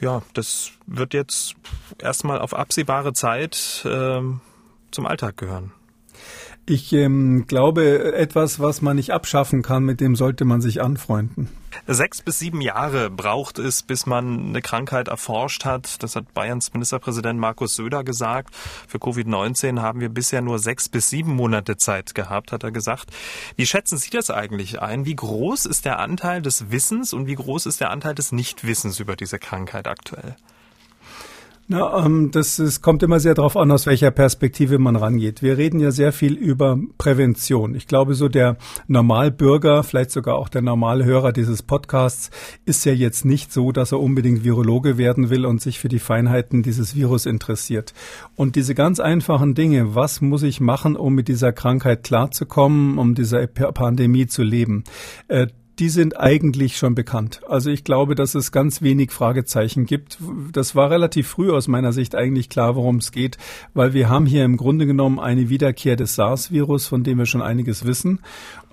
ja, 0.00 0.22
das 0.34 0.72
wird 0.86 1.14
jetzt 1.14 1.54
erstmal 1.98 2.40
auf 2.40 2.54
absehbare 2.54 3.12
Zeit 3.12 3.84
äh, 3.84 4.20
zum 4.90 5.06
Alltag 5.06 5.36
gehören. 5.36 5.72
Ich 6.66 6.92
ähm, 6.92 7.46
glaube, 7.46 8.14
etwas, 8.14 8.60
was 8.60 8.82
man 8.82 8.96
nicht 8.96 9.12
abschaffen 9.12 9.62
kann, 9.62 9.84
mit 9.84 10.00
dem 10.00 10.16
sollte 10.16 10.44
man 10.44 10.60
sich 10.60 10.80
anfreunden. 10.80 11.48
Sechs 11.86 12.22
bis 12.22 12.38
sieben 12.38 12.60
Jahre 12.60 13.10
braucht 13.10 13.58
es, 13.58 13.82
bis 13.82 14.06
man 14.06 14.48
eine 14.48 14.62
Krankheit 14.62 15.08
erforscht 15.08 15.64
hat. 15.64 16.02
Das 16.02 16.16
hat 16.16 16.34
Bayerns 16.34 16.72
Ministerpräsident 16.72 17.38
Markus 17.38 17.76
Söder 17.76 18.04
gesagt. 18.04 18.54
Für 18.54 18.98
Covid-19 18.98 19.80
haben 19.80 20.00
wir 20.00 20.08
bisher 20.08 20.40
nur 20.40 20.58
sechs 20.58 20.88
bis 20.88 21.10
sieben 21.10 21.34
Monate 21.34 21.76
Zeit 21.76 22.14
gehabt, 22.14 22.52
hat 22.52 22.62
er 22.62 22.70
gesagt. 22.70 23.10
Wie 23.56 23.66
schätzen 23.66 23.98
Sie 23.98 24.10
das 24.10 24.30
eigentlich 24.30 24.80
ein? 24.80 25.04
Wie 25.04 25.16
groß 25.16 25.66
ist 25.66 25.84
der 25.84 25.98
Anteil 25.98 26.42
des 26.42 26.70
Wissens 26.70 27.12
und 27.12 27.26
wie 27.26 27.34
groß 27.34 27.66
ist 27.66 27.80
der 27.80 27.90
Anteil 27.90 28.14
des 28.14 28.32
Nichtwissens 28.32 29.00
über 29.00 29.16
diese 29.16 29.38
Krankheit 29.38 29.86
aktuell? 29.86 30.36
Na, 31.72 32.04
ähm, 32.04 32.32
das, 32.32 32.56
das 32.56 32.82
kommt 32.82 33.04
immer 33.04 33.20
sehr 33.20 33.34
darauf 33.34 33.56
an, 33.56 33.70
aus 33.70 33.86
welcher 33.86 34.10
Perspektive 34.10 34.80
man 34.80 34.96
rangeht. 34.96 35.40
Wir 35.40 35.56
reden 35.56 35.78
ja 35.78 35.92
sehr 35.92 36.12
viel 36.12 36.34
über 36.34 36.76
Prävention. 36.98 37.76
Ich 37.76 37.86
glaube, 37.86 38.14
so 38.14 38.28
der 38.28 38.56
Normalbürger, 38.88 39.84
vielleicht 39.84 40.10
sogar 40.10 40.34
auch 40.34 40.48
der 40.48 40.62
normale 40.62 41.04
Hörer 41.04 41.30
dieses 41.30 41.62
Podcasts, 41.62 42.30
ist 42.64 42.84
ja 42.86 42.92
jetzt 42.92 43.24
nicht 43.24 43.52
so, 43.52 43.70
dass 43.70 43.92
er 43.92 44.00
unbedingt 44.00 44.42
Virologe 44.42 44.98
werden 44.98 45.30
will 45.30 45.46
und 45.46 45.60
sich 45.60 45.78
für 45.78 45.88
die 45.88 46.00
Feinheiten 46.00 46.64
dieses 46.64 46.96
Virus 46.96 47.24
interessiert. 47.24 47.94
Und 48.34 48.56
diese 48.56 48.74
ganz 48.74 48.98
einfachen 48.98 49.54
Dinge, 49.54 49.94
was 49.94 50.20
muss 50.20 50.42
ich 50.42 50.60
machen, 50.60 50.96
um 50.96 51.14
mit 51.14 51.28
dieser 51.28 51.52
Krankheit 51.52 52.02
klarzukommen, 52.02 52.98
um 52.98 53.14
dieser 53.14 53.46
Pandemie 53.46 54.26
zu 54.26 54.42
leben, 54.42 54.82
äh, 55.28 55.46
die 55.80 55.88
sind 55.88 56.20
eigentlich 56.20 56.76
schon 56.76 56.94
bekannt. 56.94 57.40
Also 57.48 57.70
ich 57.70 57.84
glaube, 57.84 58.14
dass 58.14 58.34
es 58.34 58.52
ganz 58.52 58.82
wenig 58.82 59.12
Fragezeichen 59.12 59.86
gibt. 59.86 60.18
Das 60.52 60.76
war 60.76 60.90
relativ 60.90 61.26
früh 61.26 61.50
aus 61.50 61.68
meiner 61.68 61.94
Sicht 61.94 62.14
eigentlich 62.14 62.50
klar, 62.50 62.76
worum 62.76 62.96
es 62.96 63.12
geht, 63.12 63.38
weil 63.72 63.94
wir 63.94 64.10
haben 64.10 64.26
hier 64.26 64.44
im 64.44 64.58
Grunde 64.58 64.84
genommen 64.84 65.18
eine 65.18 65.48
Wiederkehr 65.48 65.96
des 65.96 66.16
SARS-Virus, 66.16 66.86
von 66.86 67.02
dem 67.02 67.16
wir 67.16 67.24
schon 67.24 67.40
einiges 67.40 67.86
wissen, 67.86 68.20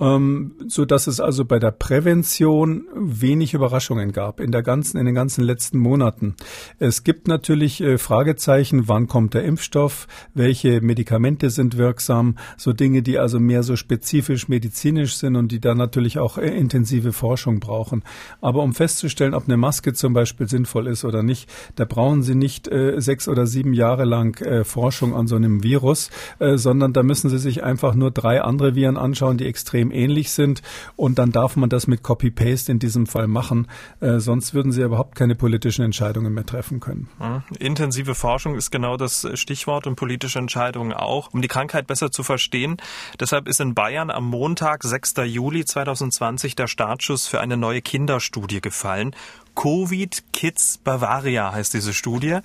ähm, 0.02 0.52
so 0.68 0.84
dass 0.84 1.08
es 1.08 1.22
also 1.22 1.46
bei 1.46 1.60
der 1.60 1.72
Prävention 1.72 2.84
wenig 2.94 3.54
Überraschungen 3.54 4.12
gab 4.12 4.42
in 4.42 4.52
der 4.52 4.62
ganzen, 4.62 4.98
in 4.98 5.06
den 5.06 5.16
ganzen 5.16 5.46
letzten 5.46 5.78
Monaten. 5.78 6.36
Es 6.78 7.06
gibt 7.06 7.30
natürlich 7.30 7.80
äh, 7.80 7.98
Fragezeichen, 7.98 8.90
wann 8.90 9.08
kommt 9.08 9.34
der 9.34 9.46
Impfstoff, 9.46 10.08
welche 10.34 10.82
Medikamente 10.82 11.52
sind 11.52 11.78
wirksam, 11.78 12.38
so 12.58 12.74
Dinge, 12.74 13.02
die 13.02 13.18
also 13.18 13.40
mehr 13.40 13.64
so 13.64 13.78
spezifisch 13.78 14.50
medizinisch 14.50 15.16
sind 15.16 15.38
und 15.38 15.54
die 15.54 15.62
dann 15.62 15.78
natürlich 15.78 16.20
auch 16.20 16.38
äh, 16.38 16.50
intensiv 16.50 16.97
intensive 16.98 17.14
Forschung 17.14 17.60
brauchen. 17.60 18.04
Aber 18.42 18.64
um 18.64 18.74
festzustellen, 18.74 19.34
ob 19.34 19.46
eine 19.46 19.58
Maske 19.58 19.94
zum 19.94 20.14
Beispiel 20.14 20.48
sinnvoll 20.48 20.88
ist 20.88 21.06
oder 21.06 21.24
nicht, 21.24 21.50
da 21.76 21.86
brauchen 21.86 22.24
Sie 22.24 22.36
nicht 22.36 22.68
äh, 22.68 23.00
sechs 23.00 23.28
oder 23.28 23.46
sieben 23.46 23.74
Jahre 23.74 24.06
lang 24.06 24.40
äh, 24.42 24.64
Forschung 24.64 25.16
an 25.16 25.28
so 25.28 25.36
einem 25.36 25.64
Virus, 25.64 26.10
äh, 26.40 26.58
sondern 26.58 26.94
da 26.94 27.04
müssen 27.04 27.30
Sie 27.30 27.38
sich 27.38 27.64
einfach 27.64 27.96
nur 27.96 28.12
drei 28.12 28.42
andere 28.42 28.76
Viren 28.76 28.98
anschauen, 28.98 29.38
die 29.38 29.46
extrem 29.46 29.92
ähnlich 29.92 30.32
sind. 30.32 30.62
Und 30.96 31.20
dann 31.20 31.32
darf 31.32 31.56
man 31.56 31.70
das 31.70 31.88
mit 31.88 32.04
Copy-Paste 32.04 32.72
in 32.72 32.80
diesem 32.80 33.06
Fall 33.06 33.28
machen. 33.28 33.68
Äh, 34.00 34.20
sonst 34.20 34.54
würden 34.54 34.72
Sie 34.72 34.82
überhaupt 34.82 35.16
keine 35.16 35.36
politischen 35.36 35.84
Entscheidungen 35.84 36.34
mehr 36.34 36.46
treffen 36.46 36.80
können. 36.80 37.08
Mhm. 37.20 37.44
Intensive 37.60 38.16
Forschung 38.16 38.56
ist 38.56 38.72
genau 38.72 38.98
das 38.98 39.28
Stichwort 39.36 39.88
und 39.88 39.96
politische 39.96 40.40
Entscheidungen 40.40 40.94
auch, 40.94 41.34
um 41.34 41.42
die 41.42 41.48
Krankheit 41.48 41.88
besser 41.88 42.12
zu 42.12 42.24
verstehen. 42.24 42.78
Deshalb 43.20 43.48
ist 43.48 43.60
in 43.60 43.76
Bayern 43.76 44.10
am 44.10 44.26
Montag, 44.26 44.84
6. 44.84 45.16
Juli 45.26 45.66
2020, 45.66 46.56
der 46.56 46.68
Startschuss 46.88 47.28
für 47.28 47.42
eine 47.42 47.58
neue 47.58 47.82
Kinderstudie 47.82 48.62
gefallen. 48.62 49.14
Covid 49.56 50.24
Kids 50.32 50.78
Bavaria 50.78 51.52
heißt 51.52 51.74
diese 51.74 51.94
Studie. 51.94 52.40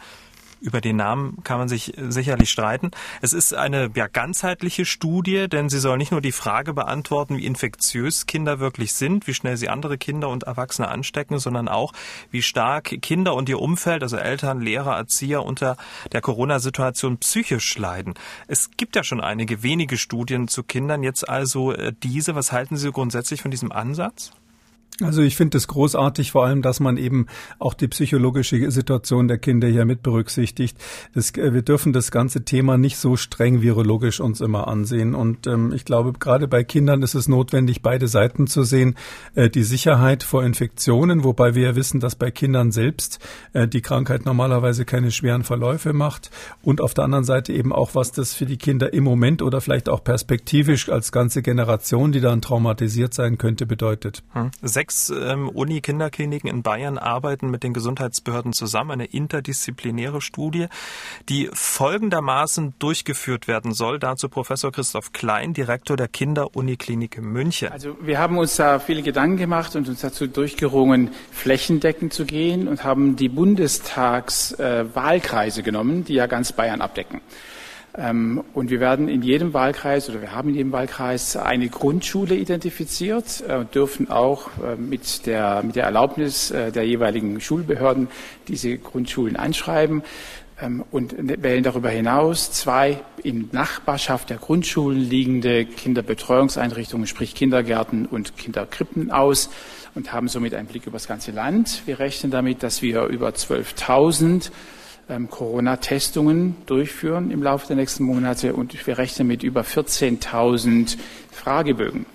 Über 0.62 0.80
den 0.80 0.94
Namen 0.94 1.42
kann 1.42 1.58
man 1.58 1.68
sich 1.68 1.92
sicherlich 1.96 2.48
streiten. 2.48 2.92
Es 3.20 3.32
ist 3.32 3.52
eine 3.52 3.90
ja, 3.96 4.06
ganzheitliche 4.06 4.84
Studie, 4.84 5.48
denn 5.48 5.68
sie 5.68 5.80
soll 5.80 5.98
nicht 5.98 6.12
nur 6.12 6.20
die 6.20 6.30
Frage 6.30 6.72
beantworten, 6.72 7.36
wie 7.36 7.44
infektiös 7.44 8.26
Kinder 8.26 8.60
wirklich 8.60 8.92
sind, 8.92 9.26
wie 9.26 9.34
schnell 9.34 9.56
sie 9.56 9.68
andere 9.68 9.98
Kinder 9.98 10.28
und 10.28 10.44
Erwachsene 10.44 10.86
anstecken, 10.86 11.40
sondern 11.40 11.66
auch, 11.66 11.92
wie 12.30 12.42
stark 12.42 13.02
Kinder 13.02 13.34
und 13.34 13.48
ihr 13.48 13.58
Umfeld, 13.58 14.04
also 14.04 14.16
Eltern, 14.16 14.60
Lehrer, 14.60 14.96
Erzieher 14.96 15.42
unter 15.42 15.76
der 16.12 16.20
Corona-Situation 16.20 17.18
psychisch 17.18 17.76
leiden. 17.76 18.14
Es 18.46 18.70
gibt 18.76 18.94
ja 18.94 19.02
schon 19.02 19.20
einige 19.20 19.64
wenige 19.64 19.98
Studien 19.98 20.46
zu 20.46 20.62
Kindern, 20.62 21.02
jetzt 21.02 21.28
also 21.28 21.72
äh, 21.72 21.92
diese. 22.04 22.36
Was 22.36 22.52
halten 22.52 22.76
Sie 22.76 22.92
grundsätzlich 22.92 23.42
von 23.42 23.50
diesem 23.50 23.72
Ansatz? 23.72 24.30
Also 25.00 25.22
ich 25.22 25.36
finde 25.36 25.56
es 25.56 25.68
großartig, 25.68 26.32
vor 26.32 26.44
allem, 26.44 26.60
dass 26.60 26.78
man 26.78 26.98
eben 26.98 27.26
auch 27.58 27.72
die 27.72 27.88
psychologische 27.88 28.70
Situation 28.70 29.26
der 29.26 29.38
Kinder 29.38 29.66
hier 29.66 29.86
mit 29.86 30.02
berücksichtigt. 30.02 30.76
Das, 31.14 31.30
äh, 31.30 31.54
wir 31.54 31.62
dürfen 31.62 31.92
das 31.92 32.10
ganze 32.10 32.44
Thema 32.44 32.76
nicht 32.76 32.98
so 32.98 33.16
streng 33.16 33.62
virologisch 33.62 34.20
uns 34.20 34.40
immer 34.40 34.68
ansehen. 34.68 35.14
Und 35.14 35.46
ähm, 35.46 35.72
ich 35.72 35.86
glaube, 35.86 36.12
gerade 36.12 36.46
bei 36.46 36.62
Kindern 36.62 37.02
ist 37.02 37.14
es 37.14 37.26
notwendig, 37.26 37.80
beide 37.80 38.06
Seiten 38.06 38.46
zu 38.46 38.64
sehen. 38.64 38.96
Äh, 39.34 39.48
die 39.48 39.62
Sicherheit 39.62 40.22
vor 40.22 40.44
Infektionen, 40.44 41.24
wobei 41.24 41.54
wir 41.54 41.68
ja 41.68 41.76
wissen, 41.76 41.98
dass 41.98 42.14
bei 42.14 42.30
Kindern 42.30 42.70
selbst 42.70 43.18
äh, 43.54 43.66
die 43.66 43.80
Krankheit 43.80 44.26
normalerweise 44.26 44.84
keine 44.84 45.10
schweren 45.10 45.42
Verläufe 45.42 45.94
macht. 45.94 46.30
Und 46.62 46.82
auf 46.82 46.92
der 46.92 47.04
anderen 47.04 47.24
Seite 47.24 47.54
eben 47.54 47.72
auch, 47.72 47.94
was 47.94 48.12
das 48.12 48.34
für 48.34 48.46
die 48.46 48.58
Kinder 48.58 48.92
im 48.92 49.04
Moment 49.04 49.40
oder 49.40 49.62
vielleicht 49.62 49.88
auch 49.88 50.04
perspektivisch 50.04 50.90
als 50.90 51.12
ganze 51.12 51.40
Generation, 51.40 52.12
die 52.12 52.20
dann 52.20 52.42
traumatisiert 52.42 53.14
sein 53.14 53.38
könnte, 53.38 53.64
bedeutet. 53.64 54.22
Hm 54.32 54.50
sechs 54.82 55.10
ähm, 55.10 55.48
Uni-Kinderkliniken 55.48 56.50
in 56.50 56.64
Bayern 56.64 56.98
arbeiten 56.98 57.48
mit 57.50 57.62
den 57.62 57.72
Gesundheitsbehörden 57.72 58.52
zusammen, 58.52 58.90
eine 58.90 59.04
interdisziplinäre 59.04 60.20
Studie, 60.20 60.66
die 61.28 61.48
folgendermaßen 61.52 62.74
durchgeführt 62.80 63.46
werden 63.46 63.74
soll. 63.74 64.00
Dazu 64.00 64.28
Professor 64.28 64.72
Christoph 64.72 65.12
Klein, 65.12 65.54
Direktor 65.54 65.96
der 65.96 66.08
Kinder-Uniklinik 66.08 67.22
München. 67.22 67.70
Also 67.70 67.96
wir 68.00 68.18
haben 68.18 68.38
uns 68.38 68.56
da 68.56 68.80
viele 68.80 69.02
Gedanken 69.02 69.36
gemacht 69.36 69.76
und 69.76 69.88
uns 69.88 70.00
dazu 70.00 70.26
durchgerungen, 70.26 71.12
flächendeckend 71.30 72.12
zu 72.12 72.24
gehen 72.24 72.66
und 72.66 72.82
haben 72.82 73.14
die 73.14 73.28
Bundestagswahlkreise 73.28 75.60
äh, 75.60 75.62
genommen, 75.62 76.04
die 76.04 76.14
ja 76.14 76.26
ganz 76.26 76.52
Bayern 76.52 76.80
abdecken. 76.80 77.20
Ähm, 77.96 78.42
und 78.54 78.70
wir 78.70 78.80
werden 78.80 79.08
in 79.08 79.22
jedem 79.22 79.52
Wahlkreis 79.52 80.08
oder 80.08 80.22
wir 80.22 80.32
haben 80.32 80.48
in 80.48 80.54
jedem 80.54 80.72
Wahlkreis 80.72 81.36
eine 81.36 81.68
Grundschule 81.68 82.34
identifiziert, 82.34 83.42
äh, 83.46 83.66
dürfen 83.66 84.10
auch 84.10 84.48
äh, 84.62 84.76
mit 84.76 85.26
der, 85.26 85.62
mit 85.62 85.76
der 85.76 85.84
Erlaubnis 85.84 86.50
äh, 86.50 86.72
der 86.72 86.86
jeweiligen 86.86 87.40
Schulbehörden 87.40 88.08
diese 88.48 88.78
Grundschulen 88.78 89.36
anschreiben 89.36 90.02
ähm, 90.62 90.84
und 90.90 91.14
wählen 91.42 91.62
darüber 91.62 91.90
hinaus 91.90 92.50
zwei 92.52 92.98
in 93.22 93.50
Nachbarschaft 93.52 94.30
der 94.30 94.38
Grundschulen 94.38 94.98
liegende 94.98 95.66
Kinderbetreuungseinrichtungen, 95.66 97.06
sprich 97.06 97.34
Kindergärten 97.34 98.06
und 98.06 98.38
Kinderkrippen 98.38 99.10
aus 99.10 99.50
und 99.94 100.14
haben 100.14 100.28
somit 100.28 100.54
einen 100.54 100.66
Blick 100.66 100.86
über 100.86 100.96
das 100.96 101.08
ganze 101.08 101.32
Land. 101.32 101.82
Wir 101.84 101.98
rechnen 101.98 102.30
damit, 102.30 102.62
dass 102.62 102.80
wir 102.80 103.04
über 103.04 103.28
12.000 103.28 104.22
ähm, 104.24 104.40
Corona-Testungen 105.30 106.56
durchführen 106.66 107.30
im 107.30 107.42
Laufe 107.42 107.66
der 107.66 107.76
nächsten 107.76 108.04
Monate 108.04 108.54
und 108.54 108.86
wir 108.86 108.98
rechnen 108.98 109.28
mit 109.28 109.42
über 109.42 109.62
14.000 109.62 110.96
Fragebögen, 111.30 112.06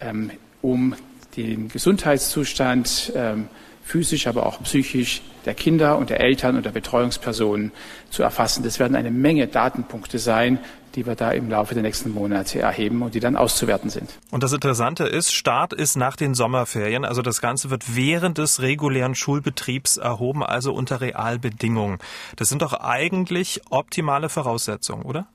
ähm, 0.00 0.30
um 0.62 0.94
den 1.36 1.68
Gesundheitszustand 1.68 3.12
ähm, 3.14 3.48
physisch, 3.82 4.26
aber 4.26 4.46
auch 4.46 4.62
psychisch 4.62 5.22
der 5.44 5.54
Kinder 5.54 5.98
und 5.98 6.10
der 6.10 6.20
Eltern 6.20 6.56
und 6.56 6.64
der 6.64 6.70
Betreuungspersonen 6.70 7.72
zu 8.10 8.22
erfassen. 8.22 8.62
Das 8.62 8.78
werden 8.78 8.94
eine 8.94 9.10
Menge 9.10 9.46
Datenpunkte 9.46 10.18
sein, 10.18 10.58
die 10.94 11.06
wir 11.06 11.14
da 11.14 11.30
im 11.32 11.48
Laufe 11.48 11.74
der 11.74 11.82
nächsten 11.82 12.12
Monate 12.12 12.60
erheben 12.60 13.02
und 13.02 13.14
die 13.14 13.20
dann 13.20 13.36
auszuwerten 13.36 13.90
sind. 13.90 14.18
Und 14.30 14.42
das 14.42 14.52
Interessante 14.52 15.04
ist, 15.04 15.32
Start 15.32 15.72
ist 15.72 15.96
nach 15.96 16.16
den 16.16 16.34
Sommerferien, 16.34 17.04
also 17.04 17.22
das 17.22 17.40
Ganze 17.40 17.70
wird 17.70 17.96
während 17.96 18.38
des 18.38 18.60
regulären 18.60 19.14
Schulbetriebs 19.14 19.96
erhoben, 19.96 20.42
also 20.42 20.72
unter 20.72 21.00
Realbedingungen. 21.00 21.98
Das 22.36 22.48
sind 22.48 22.62
doch 22.62 22.74
eigentlich 22.74 23.62
optimale 23.70 24.28
Voraussetzungen, 24.28 25.04
oder? 25.04 25.26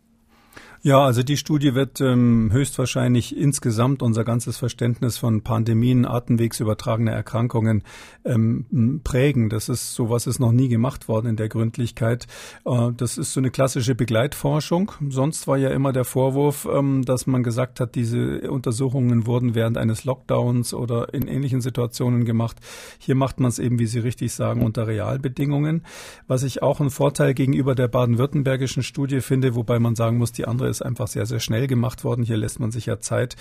Ja, 0.86 1.04
also 1.04 1.24
die 1.24 1.36
Studie 1.36 1.74
wird 1.74 2.00
ähm, 2.00 2.52
höchstwahrscheinlich 2.52 3.36
insgesamt 3.36 4.04
unser 4.04 4.24
ganzes 4.24 4.58
Verständnis 4.58 5.18
von 5.18 5.42
Pandemien, 5.42 6.06
atemwegsübertragene 6.06 7.10
Erkrankungen 7.10 7.82
ähm, 8.24 9.02
prägen. 9.04 9.50
Das 9.50 9.68
ist 9.68 9.96
sowas 9.96 10.28
ist 10.28 10.38
noch 10.38 10.52
nie 10.52 10.68
gemacht 10.68 11.08
worden 11.08 11.26
in 11.26 11.38
der 11.38 11.50
Gründlichkeit. 11.50 12.28
Äh, 12.68 12.92
das 12.96 13.18
ist 13.18 13.34
so 13.34 13.40
eine 13.40 13.50
klassische 13.50 13.96
Begleitforschung. 13.96 14.92
Sonst 15.10 15.48
war 15.48 15.58
ja 15.58 15.72
immer 15.72 15.92
der 15.92 16.06
Vorwurf, 16.06 16.68
ähm, 16.72 17.04
dass 17.04 17.26
man 17.26 17.42
gesagt 17.42 17.80
hat, 17.80 17.96
diese 17.96 18.52
Untersuchungen 18.52 19.26
wurden 19.26 19.56
während 19.56 19.80
eines 19.80 20.06
Lockdowns 20.06 20.76
oder 20.76 21.16
in 21.16 21.28
ähnlichen 21.28 21.62
Situationen 21.62 22.26
gemacht. 22.26 22.58
Hier 23.00 23.16
macht 23.16 23.40
man 23.40 23.50
es 23.50 23.58
eben, 23.58 23.80
wie 23.80 23.88
Sie 23.88 23.98
richtig 23.98 24.34
sagen, 24.34 24.62
unter 24.64 24.86
Realbedingungen. 24.86 25.84
Was 26.28 26.44
ich 26.44 26.62
auch 26.62 26.80
einen 26.80 26.92
Vorteil 26.92 27.34
gegenüber 27.34 27.74
der 27.74 27.88
baden-württembergischen 27.88 28.84
Studie 28.84 29.22
finde, 29.22 29.56
wobei 29.56 29.80
man 29.80 29.96
sagen 29.96 30.20
muss, 30.20 30.32
die 30.32 30.46
andere 30.46 30.75
ist 30.76 30.82
einfach 30.82 31.08
sehr, 31.08 31.26
sehr 31.26 31.40
schnell 31.40 31.68
gemacht 31.68 32.04
worden. 32.04 32.24
Hier 32.24 32.38
lässt 32.38 32.60
man 32.60 32.72
sich 32.72 32.86
ja 32.86 33.00
Zeit, 33.00 33.36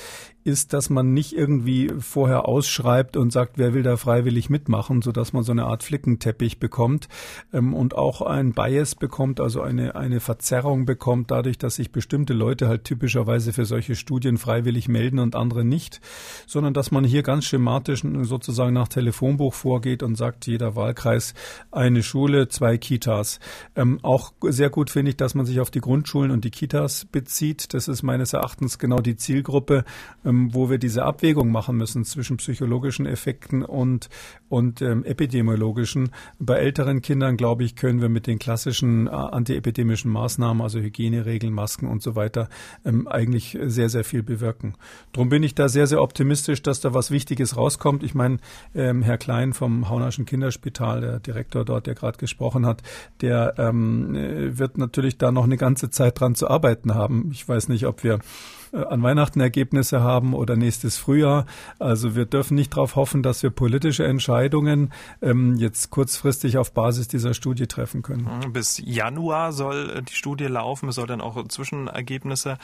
ist, 0.44 0.73
dass 0.73 0.90
man 0.90 1.12
nicht 1.12 1.33
irgendwie 1.33 1.90
vorher 1.99 2.47
ausschreibt 2.47 3.16
und 3.16 3.33
sagt, 3.33 3.59
wer 3.59 3.75
will 3.75 3.83
da 3.83 3.97
freiwillig 3.97 4.51
mitmachen, 4.51 5.03
so 5.03 5.11
dass 5.11 5.33
man 5.33 5.42
so 5.42 5.53
eine 5.53 5.64
Art 5.64 5.83
Flickenteppich 5.83 6.59
bekommt 6.59 7.09
ähm, 7.53 7.75
und 7.75 7.97
auch 7.97 8.23
ein 8.23 8.53
Bias 8.53 8.94
bekommt, 8.94 9.40
also 9.40 9.62
eine, 9.62 9.97
eine 9.97 10.20
Verzerrung 10.20 10.87
bekommt, 10.87 11.31
dadurch, 11.31 11.59
dass 11.59 11.77
sich 11.77 11.92
bestimmte 11.92 12.35
Leute 12.35 12.68
halt 12.68 12.85
typischerweise 12.85 13.53
für 13.53 13.64
solche 13.64 13.97
Studien 13.97 14.38
freiwillig 14.38 14.88
melden 14.88 15.18
und 15.18 15.35
andere 15.35 15.64
nicht, 15.64 16.01
sondern 16.47 16.75
dass 16.75 16.90
man 16.90 17.05
hier 17.05 17.23
ganz 17.23 17.44
schematisch 17.44 18.03
sozusagen 18.23 18.75
nach 18.75 18.88
Telefonbuch 18.88 19.55
vorgeht 19.55 20.03
und 20.03 20.16
sagt, 20.16 20.47
jeder 20.47 20.77
Wahlkreis 20.77 21.35
eine 21.70 22.03
Schule, 22.03 22.49
zwei 22.49 22.79
Kitas. 22.79 23.40
Ähm, 23.75 23.99
auch 24.03 24.33
sehr 24.42 24.70
gut 24.70 24.90
finde 24.90 25.11
ich, 25.11 25.16
dass 25.16 25.35
man 25.35 25.47
sich 25.47 25.61
auf 25.61 25.70
die 25.70 25.81
Grundschulen 25.81 26.31
und 26.31 26.44
die 26.44 26.51
Kitas 26.51 27.07
bezieht. 27.14 27.74
Das 27.74 27.87
ist 27.87 28.03
meines 28.03 28.33
Erachtens 28.33 28.81
genau 28.81 28.98
die 28.98 29.14
Zielgruppe, 29.14 29.85
ähm, 30.24 30.53
wo 30.53 30.68
wir 30.68 30.79
diese 30.79 31.05
Abwägung 31.05 31.53
machen 31.53 31.77
müssen 31.77 32.05
zwischen 32.05 32.38
psychologischen 32.38 33.07
Effekten 33.07 33.62
und, 33.62 34.11
und 34.48 34.83
ähm, 34.83 35.05
epidemiologischen. 35.05 36.11
Bei 36.40 36.57
älteren 36.57 37.03
Kindern, 37.03 37.37
glaube 37.37 37.62
ich, 37.62 37.77
können 37.77 38.00
wir 38.03 38.09
mit 38.09 38.27
den 38.27 38.40
klassischen 38.40 39.07
äh, 39.07 39.11
antiepidemischen 39.11 40.11
Maßnahmen, 40.11 40.61
also 40.61 40.81
Hygieneregeln, 40.81 41.53
Masken 41.53 41.87
und 41.87 42.03
so 42.03 42.16
weiter, 42.16 42.48
ähm, 42.85 43.07
eigentlich 43.07 43.57
sehr, 43.62 43.88
sehr 43.88 44.03
viel 44.03 44.24
bewirken. 44.24 44.74
Darum 45.12 45.29
bin 45.29 45.44
ich 45.44 45.55
da 45.55 45.68
sehr, 45.68 45.87
sehr 45.87 46.03
optimistisch, 46.03 46.62
dass 46.62 46.81
da 46.81 46.94
was 46.94 47.12
Wichtiges 47.12 47.57
rauskommt. 47.57 48.03
Ich 48.03 48.16
meine, 48.16 48.38
ähm, 48.74 49.03
Herr 49.03 49.18
Klein 49.18 49.53
vom 49.53 49.88
Haunerschen 49.88 50.24
Kinderspital, 50.24 51.00
der 51.00 51.20
Direktor 51.20 51.64
dort, 51.64 51.87
der 51.87 51.94
gerade 51.94 52.18
gesprochen 52.18 52.66
hat, 52.66 52.83
der 53.20 53.55
ähm, 53.57 54.16
äh, 54.16 54.59
wird 54.59 54.79
natürlich 54.79 55.16
da 55.16 55.31
noch 55.31 55.44
eine 55.44 55.57
ganze 55.57 55.90
Zeit 55.90 56.18
dran 56.18 56.35
zu 56.35 56.50
arbeiten 56.50 56.96
haben 56.96 57.03
haben. 57.04 57.30
Ich 57.32 57.48
weiß 57.48 57.68
nicht, 57.68 57.86
ob 57.86 58.02
wir 58.02 58.18
äh, 58.72 58.84
an 58.84 59.02
Weihnachten 59.02 59.40
Ergebnisse 59.40 60.00
haben 60.00 60.34
oder 60.34 60.56
nächstes 60.56 60.96
Frühjahr. 60.96 61.46
Also 61.78 62.16
wir 62.16 62.24
dürfen 62.24 62.54
nicht 62.54 62.72
darauf 62.72 62.96
hoffen, 62.96 63.22
dass 63.22 63.42
wir 63.42 63.50
politische 63.50 64.04
Entscheidungen 64.04 64.92
ähm, 65.22 65.56
jetzt 65.56 65.90
kurzfristig 65.90 66.58
auf 66.58 66.72
Basis 66.72 67.08
dieser 67.08 67.34
Studie 67.34 67.66
treffen 67.66 68.02
können. 68.02 68.28
Mhm, 68.44 68.52
bis 68.52 68.80
Januar 68.84 69.52
soll 69.52 69.90
äh, 69.90 70.02
die 70.02 70.14
Studie 70.14 70.46
laufen. 70.46 70.88
Es 70.88 70.96
soll 70.96 71.06
dann 71.06 71.20
auch 71.20 71.46
Zwischenergebnisse 71.46 72.58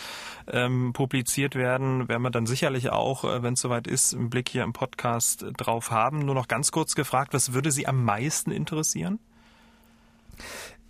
ähm, 0.48 0.92
publiziert 0.92 1.54
werden. 1.54 2.08
Werden 2.08 2.22
wir 2.22 2.30
dann 2.30 2.46
sicherlich 2.46 2.90
auch, 2.90 3.24
äh, 3.24 3.42
wenn 3.42 3.54
es 3.54 3.60
soweit 3.60 3.86
ist, 3.86 4.14
einen 4.14 4.30
Blick 4.30 4.48
hier 4.48 4.64
im 4.64 4.72
Podcast 4.72 5.46
drauf 5.56 5.90
haben. 5.90 6.20
Nur 6.20 6.34
noch 6.34 6.48
ganz 6.48 6.72
kurz 6.72 6.94
gefragt, 6.94 7.34
was 7.34 7.52
würde 7.52 7.70
Sie 7.70 7.86
am 7.86 8.04
meisten 8.04 8.50
interessieren? 8.50 9.18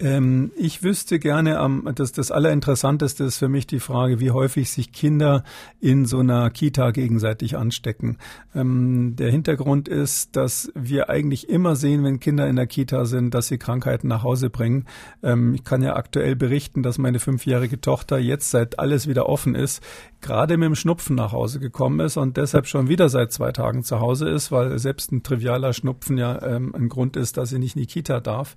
Ähm, 0.01 0.51
ich 0.57 0.83
wüsste 0.83 1.19
gerne, 1.19 1.61
ähm, 1.63 1.89
dass 1.95 2.13
das 2.13 2.31
Allerinteressanteste 2.31 3.25
ist 3.25 3.37
für 3.37 3.49
mich 3.49 3.67
die 3.67 3.81
Frage, 3.81 4.19
wie 4.19 4.31
häufig 4.31 4.71
sich 4.71 4.93
Kinder 4.93 5.45
in 5.79 6.07
so 6.07 6.21
einer 6.21 6.49
Kita 6.51 6.91
gegenseitig 6.91 7.57
anstecken. 7.59 8.17
Ähm, 8.55 9.15
der 9.17 9.31
Hintergrund 9.31 9.89
ist, 9.89 10.37
dass 10.37 10.73
wir 10.75 11.11
eigentlich 11.11 11.51
immer 11.51 11.77
sehen, 11.77 12.03
wenn 12.03 12.19
Kinder 12.19 12.49
in 12.49 12.57
der 12.57 12.67
Kita 12.67 13.05
sind, 13.05 13.35
dass 13.35 13.49
sie 13.49 13.59
Krankheiten 13.59 14.09
nach 14.09 14.23
Hause 14.23 14.49
bringen. 14.49 14.87
Ähm, 15.23 15.55
ich 15.55 15.65
kann 15.65 15.83
ja 15.83 15.95
aktuell 15.97 16.35
berichten, 16.35 16.83
dass 16.83 16.97
meine 16.97 17.19
fünfjährige 17.19 17.81
Tochter 17.81 18.19
jetzt, 18.19 18.51
seit 18.51 18.79
alles 18.79 19.07
wieder 19.07 19.29
offen 19.29 19.55
ist, 19.55 19.83
gerade 20.21 20.57
mit 20.57 20.67
dem 20.67 20.75
Schnupfen 20.75 21.17
nach 21.17 21.33
Hause 21.33 21.61
gekommen 21.61 22.01
ist 22.01 22.17
und 22.17 22.37
deshalb 22.37 22.67
schon 22.67 22.89
wieder 22.89 23.09
seit 23.09 23.33
zwei 23.33 23.53
Tagen 23.53 23.83
zu 23.83 24.01
Hause 24.01 24.29
ist, 24.29 24.53
weil 24.53 24.79
selbst 24.79 25.13
ein 25.13 25.23
trivialer 25.23 25.73
Schnupfen 25.73 26.19
ja 26.19 26.41
ähm, 26.43 26.75
ein 26.75 26.89
Grund 26.89 27.17
ist, 27.17 27.37
dass 27.37 27.51
sie 27.51 27.59
nicht 27.59 27.77
in 27.77 27.83
die 27.83 27.87
Kita 27.87 28.21
darf. 28.21 28.55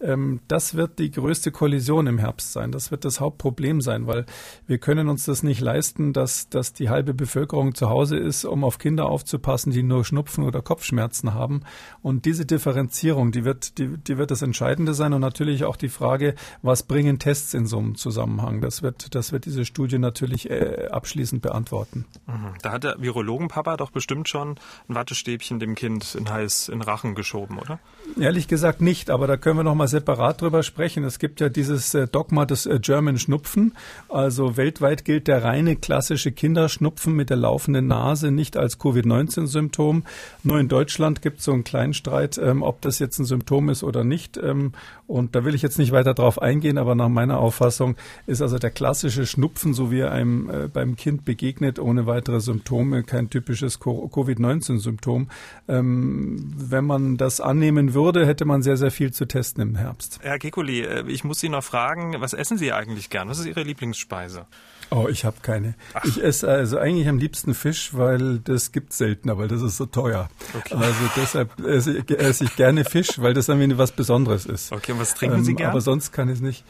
Ähm, 0.00 0.40
das 0.48 0.74
wird 0.74 0.98
die 0.98 1.10
größte 1.10 1.52
Kollision 1.52 2.06
im 2.06 2.18
Herbst 2.18 2.52
sein. 2.52 2.72
Das 2.72 2.90
wird 2.90 3.04
das 3.04 3.20
Hauptproblem 3.20 3.80
sein, 3.80 4.06
weil 4.06 4.26
wir 4.66 4.78
können 4.78 5.08
uns 5.08 5.24
das 5.24 5.42
nicht 5.42 5.60
leisten, 5.60 6.12
dass, 6.12 6.48
dass 6.48 6.72
die 6.72 6.90
halbe 6.90 7.14
Bevölkerung 7.14 7.74
zu 7.74 7.88
Hause 7.88 8.16
ist, 8.16 8.44
um 8.44 8.64
auf 8.64 8.78
Kinder 8.78 9.06
aufzupassen, 9.06 9.72
die 9.72 9.82
nur 9.82 10.04
Schnupfen 10.04 10.44
oder 10.44 10.62
Kopfschmerzen 10.62 11.34
haben. 11.34 11.62
Und 12.02 12.24
diese 12.24 12.46
Differenzierung, 12.46 13.32
die 13.32 13.44
wird, 13.44 13.78
die, 13.78 13.96
die 13.96 14.18
wird 14.18 14.30
das 14.30 14.42
Entscheidende 14.42 14.94
sein 14.94 15.12
und 15.12 15.20
natürlich 15.20 15.64
auch 15.64 15.76
die 15.76 15.88
Frage, 15.88 16.34
was 16.62 16.82
bringen 16.82 17.18
Tests 17.18 17.54
in 17.54 17.66
so 17.66 17.78
einem 17.78 17.94
Zusammenhang? 17.94 18.60
Das 18.60 18.82
wird, 18.82 19.14
das 19.14 19.32
wird 19.32 19.46
diese 19.46 19.64
Studie 19.64 19.98
natürlich 19.98 20.50
äh, 20.50 20.88
abschließend 21.06 21.40
beantworten. 21.40 22.04
Mhm. 22.26 22.54
Da 22.62 22.72
hat 22.72 22.82
der 22.82 22.96
Virologenpapa 22.98 23.76
doch 23.76 23.90
bestimmt 23.92 24.28
schon 24.28 24.56
ein 24.88 24.94
Wattestäbchen 24.96 25.60
dem 25.60 25.76
Kind 25.76 26.16
in 26.16 26.28
heiß 26.28 26.68
in 26.68 26.82
Rachen 26.82 27.14
geschoben, 27.14 27.58
oder? 27.58 27.78
Ehrlich 28.18 28.48
gesagt 28.48 28.80
nicht, 28.80 29.08
aber 29.08 29.28
da 29.28 29.36
können 29.36 29.56
wir 29.56 29.62
noch 29.62 29.76
mal 29.76 29.86
separat 29.86 30.40
drüber 30.40 30.64
sprechen. 30.64 31.04
Es 31.04 31.20
gibt 31.20 31.40
ja 31.40 31.48
dieses 31.48 31.94
äh, 31.94 32.08
Dogma 32.08 32.44
des 32.44 32.66
äh, 32.66 32.80
German 32.80 33.20
Schnupfen. 33.20 33.76
Also 34.08 34.56
weltweit 34.56 35.04
gilt 35.04 35.28
der 35.28 35.44
reine 35.44 35.76
klassische 35.76 36.32
Kinderschnupfen 36.32 37.14
mit 37.14 37.30
der 37.30 37.36
laufenden 37.36 37.86
Nase 37.86 38.32
nicht 38.32 38.56
als 38.56 38.80
Covid-19-Symptom. 38.80 40.02
Nur 40.42 40.58
in 40.58 40.66
Deutschland 40.66 41.22
gibt 41.22 41.38
es 41.38 41.44
so 41.44 41.52
einen 41.52 41.62
kleinen 41.62 41.94
Streit, 41.94 42.36
ähm, 42.38 42.62
ob 42.62 42.80
das 42.80 42.98
jetzt 42.98 43.20
ein 43.20 43.26
Symptom 43.26 43.68
ist 43.68 43.84
oder 43.84 44.02
nicht. 44.02 44.38
Ähm, 44.38 44.72
und 45.06 45.36
da 45.36 45.44
will 45.44 45.54
ich 45.54 45.62
jetzt 45.62 45.78
nicht 45.78 45.92
weiter 45.92 46.14
drauf 46.14 46.42
eingehen, 46.42 46.78
aber 46.78 46.96
nach 46.96 47.08
meiner 47.08 47.38
Auffassung 47.38 47.94
ist 48.26 48.42
also 48.42 48.58
der 48.58 48.72
klassische 48.72 49.24
Schnupfen, 49.24 49.72
so 49.72 49.92
wie 49.92 50.00
er 50.00 50.10
einem 50.10 50.50
äh, 50.50 50.68
Kind 50.96 51.24
begegnet, 51.24 51.78
ohne 51.78 52.06
weitere 52.06 52.40
Symptome, 52.40 53.02
kein 53.02 53.30
typisches 53.30 53.80
Covid-19-Symptom. 53.80 55.28
Ähm, 55.68 56.54
wenn 56.56 56.84
man 56.84 57.16
das 57.16 57.40
annehmen 57.40 57.94
würde, 57.94 58.26
hätte 58.26 58.44
man 58.44 58.62
sehr, 58.62 58.76
sehr 58.76 58.90
viel 58.90 59.12
zu 59.12 59.26
testen 59.26 59.62
im 59.62 59.76
Herbst. 59.76 60.18
Herr 60.22 60.38
Kekuli, 60.38 60.82
äh, 60.82 61.04
ich 61.08 61.24
muss 61.24 61.40
Sie 61.40 61.48
noch 61.48 61.64
fragen, 61.64 62.16
was 62.18 62.32
essen 62.32 62.58
Sie 62.58 62.72
eigentlich 62.72 63.10
gern? 63.10 63.28
Was 63.28 63.38
ist 63.38 63.46
Ihre 63.46 63.62
Lieblingsspeise? 63.62 64.46
Oh, 64.90 65.08
ich 65.08 65.24
habe 65.24 65.36
keine. 65.42 65.74
Ach. 65.94 66.04
Ich 66.04 66.22
esse 66.22 66.48
also 66.48 66.78
eigentlich 66.78 67.08
am 67.08 67.18
liebsten 67.18 67.54
Fisch, 67.54 67.90
weil 67.92 68.38
das 68.38 68.70
gibt 68.70 68.92
seltener, 68.92 69.36
weil 69.36 69.48
das 69.48 69.62
ist 69.62 69.76
so 69.76 69.86
teuer. 69.86 70.28
Okay. 70.56 70.74
Also 70.74 71.00
deshalb 71.16 71.58
esse, 71.60 72.04
esse, 72.08 72.44
ich 72.44 72.56
gerne 72.56 72.84
Fisch, 72.84 73.20
weil 73.20 73.34
das 73.34 73.48
irgendwie 73.48 73.78
was 73.78 73.92
Besonderes 73.92 74.46
ist. 74.46 74.72
Okay, 74.72 74.92
und 74.92 75.00
was 75.00 75.14
trinken 75.14 75.44
Sie 75.44 75.52
ähm, 75.52 75.56
gern? 75.56 75.70
Aber 75.70 75.80
sonst 75.80 76.12
kann 76.12 76.28
ich 76.28 76.36
es 76.36 76.40
nicht. 76.40 76.64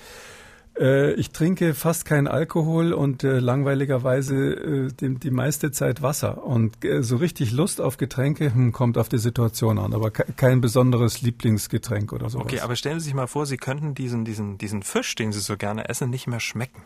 Äh, 0.79 1.15
ich 1.15 1.31
trinke 1.31 1.75
fast 1.75 2.05
keinen 2.05 2.27
Alkohol 2.27 2.93
und 2.93 3.25
äh, 3.25 3.39
langweiligerweise 3.39 4.35
äh, 4.35 4.93
die, 4.93 5.15
die, 5.15 5.31
meiste 5.31 5.71
Zeit 5.71 6.03
Wasser. 6.03 6.45
Und 6.45 6.85
äh, 6.85 7.03
so 7.03 7.17
richtig 7.17 7.53
Lust 7.53 7.81
auf 7.81 7.97
Getränke 7.97 8.53
hm, 8.53 8.73
kommt 8.73 8.99
auf 8.99 9.09
die 9.09 9.19
Situation 9.19 9.79
an, 9.79 9.95
aber 9.95 10.11
kein 10.11 10.61
besonderes 10.61 11.23
Lieblingsgetränk 11.23 12.13
oder 12.13 12.29
so. 12.29 12.41
Okay, 12.41 12.61
aber 12.61 12.77
stellen 12.77 13.01
Sie 13.01 13.07
sich 13.07 13.15
mal 13.15 13.27
vor, 13.27 13.47
Sie 13.47 13.57
könnten 13.57 13.95
diesen, 13.95 14.25
diesen, 14.25 14.59
diesen 14.59 14.83
Fisch, 14.83 15.15
den 15.15 15.33
Sie 15.33 15.41
so 15.41 15.57
gerne 15.57 15.89
essen, 15.89 16.11
nicht 16.11 16.27
mehr 16.27 16.41
schmecken. 16.41 16.83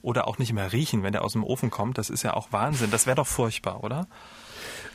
Oder 0.00 0.28
auch 0.28 0.36
nicht 0.36 0.52
mehr 0.52 0.72
riechen, 0.72 1.02
wenn 1.02 1.12
der 1.12 1.24
aus 1.24 1.32
dem 1.32 1.44
Ofen 1.44 1.70
kommt. 1.70 1.96
Das 1.96 2.10
ist 2.10 2.22
ja 2.22 2.34
auch 2.34 2.52
Wahnsinn. 2.52 2.90
Das 2.90 3.06
wäre 3.06 3.16
doch 3.16 3.26
furchtbar, 3.26 3.82
oder? 3.82 4.06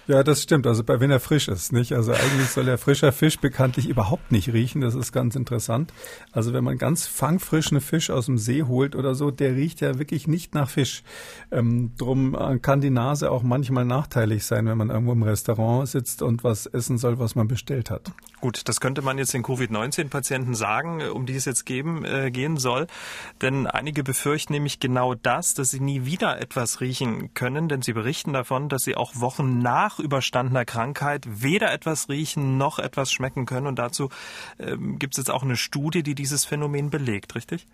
Ja, 0.10 0.24
das 0.24 0.41
stimmt. 0.41 0.65
Also 0.65 0.84
bei, 0.84 1.00
wenn 1.00 1.12
er 1.12 1.19
frisch 1.19 1.48
ist, 1.48 1.72
nicht? 1.72 1.93
Also 1.93 2.13
eigentlich 2.13 2.50
soll 2.50 2.67
er 2.67 2.80
frischer 2.80 3.12
Fisch 3.12 3.38
bekanntlich 3.38 3.88
überhaupt 3.88 4.32
nicht 4.32 4.52
riechen. 4.52 4.82
Das 4.82 4.95
ist 4.95 5.12
ganz 5.12 5.36
interessant. 5.36 5.93
Also 6.32 6.52
wenn 6.52 6.63
man 6.63 6.80
ganz 6.80 7.06
fangfrischen 7.06 7.80
Fisch 7.80 8.10
aus 8.10 8.26
dem 8.26 8.39
See 8.39 8.63
holt 8.63 8.95
oder 8.95 9.13
so, 9.13 9.30
der 9.30 9.56
riecht 9.56 9.82
ja 9.82 10.00
wirklich 10.00 10.28
nicht 10.28 10.56
nach 10.56 10.67
Fisch. 10.67 11.04
Ähm, 11.52 11.91
drum 11.95 12.34
äh, 12.34 12.58
kann 12.58 12.82
die 12.82 12.89
Nase 12.89 13.30
auch 13.30 13.43
manchmal 13.43 13.86
nachteilig 13.86 14.45
sein, 14.45 14.65
wenn 14.65 14.80
man 14.80 14.89
irgendwo 14.89 15.12
im 15.12 15.22
Restaurant 15.22 15.88
sitzt 15.88 16.24
und 16.24 16.43
was 16.43 16.65
essen 16.65 16.98
soll, 16.98 17.19
was 17.19 17.36
man 17.36 17.48
bestellt 17.48 17.91
hat. 17.91 18.12
Gut, 18.41 18.67
das 18.67 18.80
könnte 18.80 19.04
man 19.04 19.19
jetzt 19.19 19.36
den 19.36 19.43
Covid-19-Patienten 19.43 20.56
sagen, 20.56 21.04
um 21.04 21.28
die 21.28 21.36
es 21.36 21.45
jetzt 21.45 21.67
geben, 21.67 22.04
äh, 22.04 22.32
gehen 22.32 22.58
soll. 22.58 22.88
Denn 23.43 23.67
einige 23.67 24.04
befürchten 24.04 24.54
nämlich 24.54 24.80
genau 24.80 25.13
das, 25.13 25.54
dass 25.54 25.69
sie 25.69 25.82
nie 25.82 26.06
wieder 26.06 26.41
etwas 26.41 26.82
riechen 26.82 27.36
können, 27.36 27.69
denn 27.69 27.84
sie 27.84 27.93
berichten 27.93 28.34
davon, 28.34 28.69
dass 28.69 28.86
sie 28.86 28.95
auch 28.95 29.12
Wochen 29.19 29.60
nach 29.60 29.98
überstandener 29.99 30.65
Krankheit 30.65 31.25
weder 31.27 31.71
etwas 31.71 32.09
riechen 32.09 32.57
noch 32.57 32.79
etwas 32.79 33.12
schmecken 33.12 33.45
können. 33.45 33.67
Und 33.67 33.77
dazu 33.77 34.09
ähm, 34.59 34.99
gibt 34.99 35.13
es 35.13 35.17
jetzt 35.17 35.31
auch 35.31 35.43
eine 35.43 35.57
Studie, 35.57 36.03
die 36.03 36.15
dieses 36.15 36.45
Phänomen 36.45 36.89
belegt, 36.89 37.35
richtig? 37.35 37.67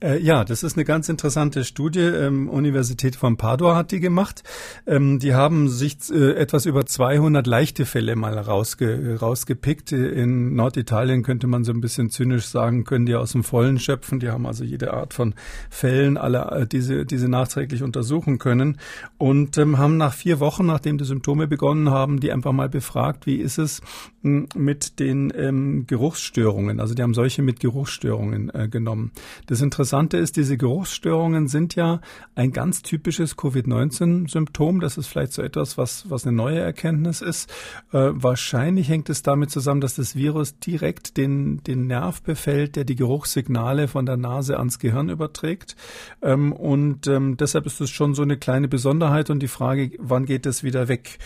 Äh, 0.00 0.18
ja, 0.20 0.44
das 0.44 0.62
ist 0.62 0.76
eine 0.76 0.84
ganz 0.84 1.08
interessante 1.08 1.64
Studie. 1.64 2.00
Ähm, 2.00 2.48
Universität 2.48 3.16
von 3.16 3.36
Padua 3.36 3.76
hat 3.76 3.90
die 3.90 4.00
gemacht. 4.00 4.42
Ähm, 4.86 5.18
die 5.18 5.34
haben 5.34 5.68
sich 5.68 5.98
äh, 6.10 6.32
etwas 6.32 6.66
über 6.66 6.86
200 6.86 7.46
leichte 7.46 7.84
Fälle 7.84 8.16
mal 8.16 8.38
rausge 8.38 9.18
rausgepickt 9.20 9.92
in 9.92 10.54
Norditalien 10.54 11.22
könnte 11.22 11.46
man 11.46 11.64
so 11.64 11.72
ein 11.72 11.80
bisschen 11.80 12.10
zynisch 12.10 12.46
sagen, 12.46 12.84
können 12.84 13.06
die 13.06 13.14
aus 13.14 13.32
dem 13.32 13.44
Vollen 13.44 13.78
schöpfen. 13.78 14.20
Die 14.20 14.30
haben 14.30 14.46
also 14.46 14.64
jede 14.64 14.92
Art 14.92 15.14
von 15.14 15.34
Fällen, 15.70 16.16
alle 16.16 16.50
äh, 16.50 16.66
diese, 16.66 17.04
diese 17.04 17.28
nachträglich 17.28 17.82
untersuchen 17.82 18.38
können 18.38 18.78
und 19.16 19.58
ähm, 19.58 19.78
haben 19.78 19.96
nach 19.96 20.14
vier 20.14 20.40
Wochen, 20.40 20.66
nachdem 20.66 20.98
die 20.98 21.04
Symptome 21.04 21.48
begonnen 21.58 21.90
haben, 21.90 22.20
die 22.20 22.30
einfach 22.32 22.52
mal 22.52 22.68
befragt, 22.68 23.26
wie 23.26 23.36
ist 23.36 23.58
es 23.58 23.82
hm, 24.22 24.46
mit 24.54 25.00
den 25.00 25.32
ähm, 25.36 25.88
Geruchsstörungen. 25.88 26.78
Also 26.78 26.94
die 26.94 27.02
haben 27.02 27.14
solche 27.14 27.42
mit 27.42 27.58
Geruchsstörungen 27.58 28.48
äh, 28.54 28.68
genommen. 28.68 29.10
Das 29.46 29.60
Interessante 29.60 30.18
ist, 30.18 30.36
diese 30.36 30.56
Geruchsstörungen 30.56 31.48
sind 31.48 31.74
ja 31.74 32.00
ein 32.36 32.52
ganz 32.52 32.82
typisches 32.82 33.36
Covid-19-Symptom. 33.36 34.78
Das 34.78 34.98
ist 34.98 35.08
vielleicht 35.08 35.32
so 35.32 35.42
etwas, 35.42 35.76
was, 35.76 36.08
was 36.08 36.24
eine 36.24 36.36
neue 36.36 36.60
Erkenntnis 36.60 37.22
ist. 37.22 37.50
Äh, 37.92 38.10
wahrscheinlich 38.12 38.88
hängt 38.88 39.10
es 39.10 39.22
damit 39.22 39.50
zusammen, 39.50 39.80
dass 39.80 39.96
das 39.96 40.14
Virus 40.14 40.60
direkt 40.60 41.16
den, 41.16 41.64
den 41.64 41.88
Nerv 41.88 42.22
befällt, 42.22 42.76
der 42.76 42.84
die 42.84 42.94
Geruchssignale 42.96 43.88
von 43.88 44.06
der 44.06 44.16
Nase 44.16 44.58
ans 44.58 44.78
Gehirn 44.78 45.08
überträgt. 45.08 45.74
Ähm, 46.22 46.52
und 46.52 47.08
ähm, 47.08 47.36
deshalb 47.36 47.66
ist 47.66 47.80
es 47.80 47.90
schon 47.90 48.14
so 48.14 48.22
eine 48.22 48.36
kleine 48.36 48.68
Besonderheit 48.68 49.28
und 49.28 49.40
die 49.40 49.48
Frage, 49.48 49.90
wann 49.98 50.24
geht 50.24 50.46
es 50.46 50.62
wieder 50.62 50.86
weg? 50.86 51.18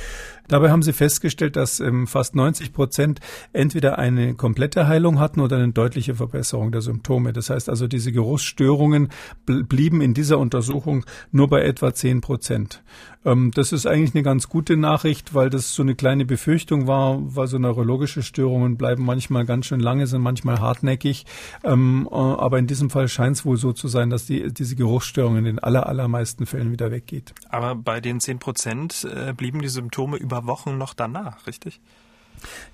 Dabei 0.49 0.71
haben 0.71 0.83
sie 0.83 0.93
festgestellt, 0.93 1.57
dass 1.57 1.81
ähm, 1.81 2.07
fast 2.07 2.35
90 2.35 2.73
Prozent 2.73 3.21
entweder 3.53 3.99
eine 3.99 4.35
komplette 4.35 4.87
Heilung 4.89 5.19
hatten 5.19 5.41
oder 5.41 5.57
eine 5.57 5.73
deutliche 5.73 6.15
Verbesserung 6.15 6.73
der 6.73 6.83
Symptome. 6.83 7.33
Das 7.33 7.51
heißt 7.51 7.69
also, 7.69 7.87
diese 7.87 8.13
Geruchsstörungen 8.13 9.09
blieben 9.47 10.01
in 10.01 10.15
dieser 10.15 10.39
Untersuchung 10.39 11.05
nur 11.31 11.49
bei 11.49 11.63
etwa 11.63 11.95
10 11.95 12.21
Prozent. 12.21 12.83
Ähm, 13.25 13.51
das 13.55 13.73
ist 13.73 13.87
eigentlich 13.87 14.15
eine 14.15 14.23
ganz 14.23 14.49
gute 14.49 14.77
Nachricht, 14.77 15.35
weil 15.35 15.51
das 15.51 15.75
so 15.75 15.83
eine 15.83 15.95
kleine 15.95 16.25
Befürchtung 16.25 16.87
war, 16.87 17.19
weil 17.23 17.47
so 17.47 17.59
neurologische 17.59 18.23
Störungen 18.23 18.77
bleiben 18.77 19.05
manchmal 19.05 19.45
ganz 19.45 19.67
schön 19.67 19.81
lange, 19.81 20.07
sind 20.07 20.23
manchmal 20.23 20.61
hartnäckig. 20.61 21.27
Ähm, 21.65 22.09
äh, 22.11 22.15
aber 22.15 22.59
in 22.59 22.67
diesem 22.67 22.91
Fall 22.91 23.09
scheint 23.09 23.37
es 23.37 23.45
wohl 23.45 23.57
so 23.57 23.73
zu 23.73 23.89
sein, 23.89 24.11
dass 24.11 24.27
die, 24.27 24.53
diese 24.53 24.77
Geruchsstörung 24.77 25.37
in 25.37 25.45
den 25.45 25.59
aller, 25.59 25.87
allermeisten 25.87 26.47
Fällen 26.47 26.73
wieder 26.73 26.91
weggeht. 26.91 27.35
Aber 27.49 27.75
bei 27.75 28.01
den 28.01 28.21
10 28.21 28.39
Prozent 28.39 29.05
äh, 29.05 29.33
blieben 29.33 29.63
die 29.63 29.69
Symptome 29.69 30.02
über 30.19 30.47
Wochen 30.47 30.79
noch 30.79 30.95
danach, 30.95 31.47
richtig? 31.47 31.81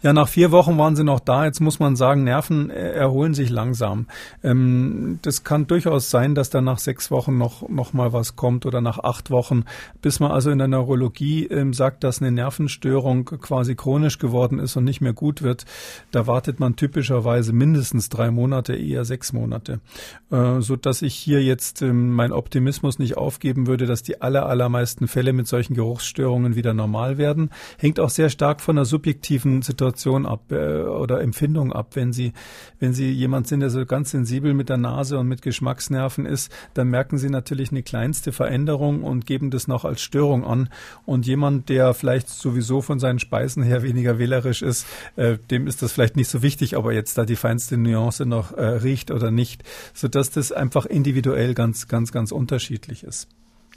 Ja, 0.03 0.13
nach 0.13 0.29
vier 0.29 0.53
Wochen 0.53 0.79
waren 0.79 0.97
sie 0.97 1.05
noch 1.05 1.21
da. 1.21 1.45
Jetzt 1.45 1.61
muss 1.61 1.79
man 1.79 1.97
sagen, 1.97 2.25
Nerven 2.25 2.71
äh, 2.71 2.93
erholen 2.93 3.35
sich 3.35 3.51
langsam. 3.51 4.07
Ähm, 4.43 5.19
das 5.23 5.45
kann 5.45 5.67
durchaus 5.67 6.11
sein, 6.11 6.35
dass 6.35 6.51
da 6.51 6.61
nach 6.61 6.79
sechs 6.79 7.11
Wochen 7.11 7.37
noch, 7.37 7.69
noch 7.69 7.93
mal 7.93 8.13
was 8.13 8.37
kommt 8.37 8.67
oder 8.67 8.81
nach 8.81 8.99
acht 8.99 9.31
Wochen, 9.31 9.65
bis 10.03 10.21
man 10.21 10.31
also 10.31 10.51
in 10.51 10.59
der 10.59 10.69
Neurologie 10.69 11.47
ähm, 11.47 11.73
sagt, 11.73 12.05
dass 12.05 12.21
eine 12.21 12.31
Nervenstörung 12.31 13.25
quasi 13.25 13.75
chronisch 13.75 14.19
geworden 14.19 14.59
ist 14.59 14.77
und 14.77 14.85
nicht 14.85 15.01
mehr 15.01 15.13
gut 15.13 15.43
wird. 15.43 15.65
Da 16.11 16.27
wartet 16.27 16.61
man 16.61 16.77
typischerweise 16.77 17.53
mindestens 17.53 18.09
drei 18.09 18.31
Monate, 18.31 18.75
eher 18.75 19.05
sechs 19.05 19.33
Monate. 19.33 19.81
Äh, 20.31 20.61
so 20.61 20.77
dass 20.77 21.03
ich 21.03 21.15
hier 21.15 21.43
jetzt 21.43 21.83
ähm, 21.83 22.15
mein 22.15 22.33
Optimismus 22.33 22.99
nicht 22.99 23.17
aufgeben 23.17 23.67
würde, 23.67 23.87
dass 23.87 24.03
die 24.03 24.21
aller, 24.21 24.47
allermeisten 24.47 25.09
Fälle 25.09 25.33
mit 25.33 25.49
solchen 25.49 25.75
Geruchsstörungen 25.75 26.55
wieder 26.55 26.75
normal 26.75 27.19
werden. 27.19 27.51
Hängt 27.79 28.01
auch 28.01 28.11
sehr 28.11 28.31
stark 28.31 28.61
von 28.61 28.77
der 28.77 28.85
subjektiven 28.85 29.58
Situation 29.63 30.27
ab 30.27 30.51
äh, 30.51 30.83
oder 30.83 31.21
Empfindung 31.21 31.73
ab. 31.73 31.91
Wenn 31.95 32.13
Sie, 32.13 32.33
wenn 32.79 32.93
Sie 32.93 33.11
jemand 33.11 33.47
sind, 33.47 33.61
der 33.61 33.71
so 33.71 33.85
ganz 33.87 34.11
sensibel 34.11 34.55
mit 34.55 34.69
der 34.69 34.77
Nase 34.77 35.19
und 35.19 35.29
mit 35.29 35.43
Geschmacksnerven 35.43 36.27
ist, 36.27 36.53
dann 36.75 36.89
merken 36.89 37.19
Sie 37.19 37.31
natürlich 37.31 37.71
eine 37.71 37.83
kleinste 37.83 38.33
Veränderung 38.33 39.03
und 39.03 39.27
geben 39.27 39.51
das 39.51 39.69
noch 39.69 39.85
als 39.85 40.01
Störung 40.01 40.45
an. 40.45 40.69
Und 41.07 41.27
jemand, 41.27 41.69
der 41.69 41.95
vielleicht 41.95 42.29
sowieso 42.29 42.83
von 42.83 42.99
seinen 42.99 43.19
Speisen 43.19 43.63
her 43.63 43.83
weniger 43.83 44.19
wählerisch 44.19 44.63
ist, 44.63 44.87
äh, 45.17 45.39
dem 45.51 45.67
ist 45.67 45.83
das 45.83 45.93
vielleicht 45.93 46.17
nicht 46.17 46.29
so 46.29 46.43
wichtig, 46.43 46.77
ob 46.77 46.87
er 46.87 46.93
jetzt 46.93 47.19
da 47.19 47.25
die 47.25 47.37
feinste 47.37 47.77
Nuance 47.77 48.27
noch 48.27 48.53
äh, 48.53 48.65
riecht 48.65 49.11
oder 49.11 49.31
nicht, 49.31 49.65
sodass 49.95 50.31
das 50.31 50.53
einfach 50.53 50.87
individuell 50.87 51.55
ganz, 51.55 51.89
ganz, 51.89 52.13
ganz 52.13 52.33
unterschiedlich 52.33 53.05
ist. 53.05 53.29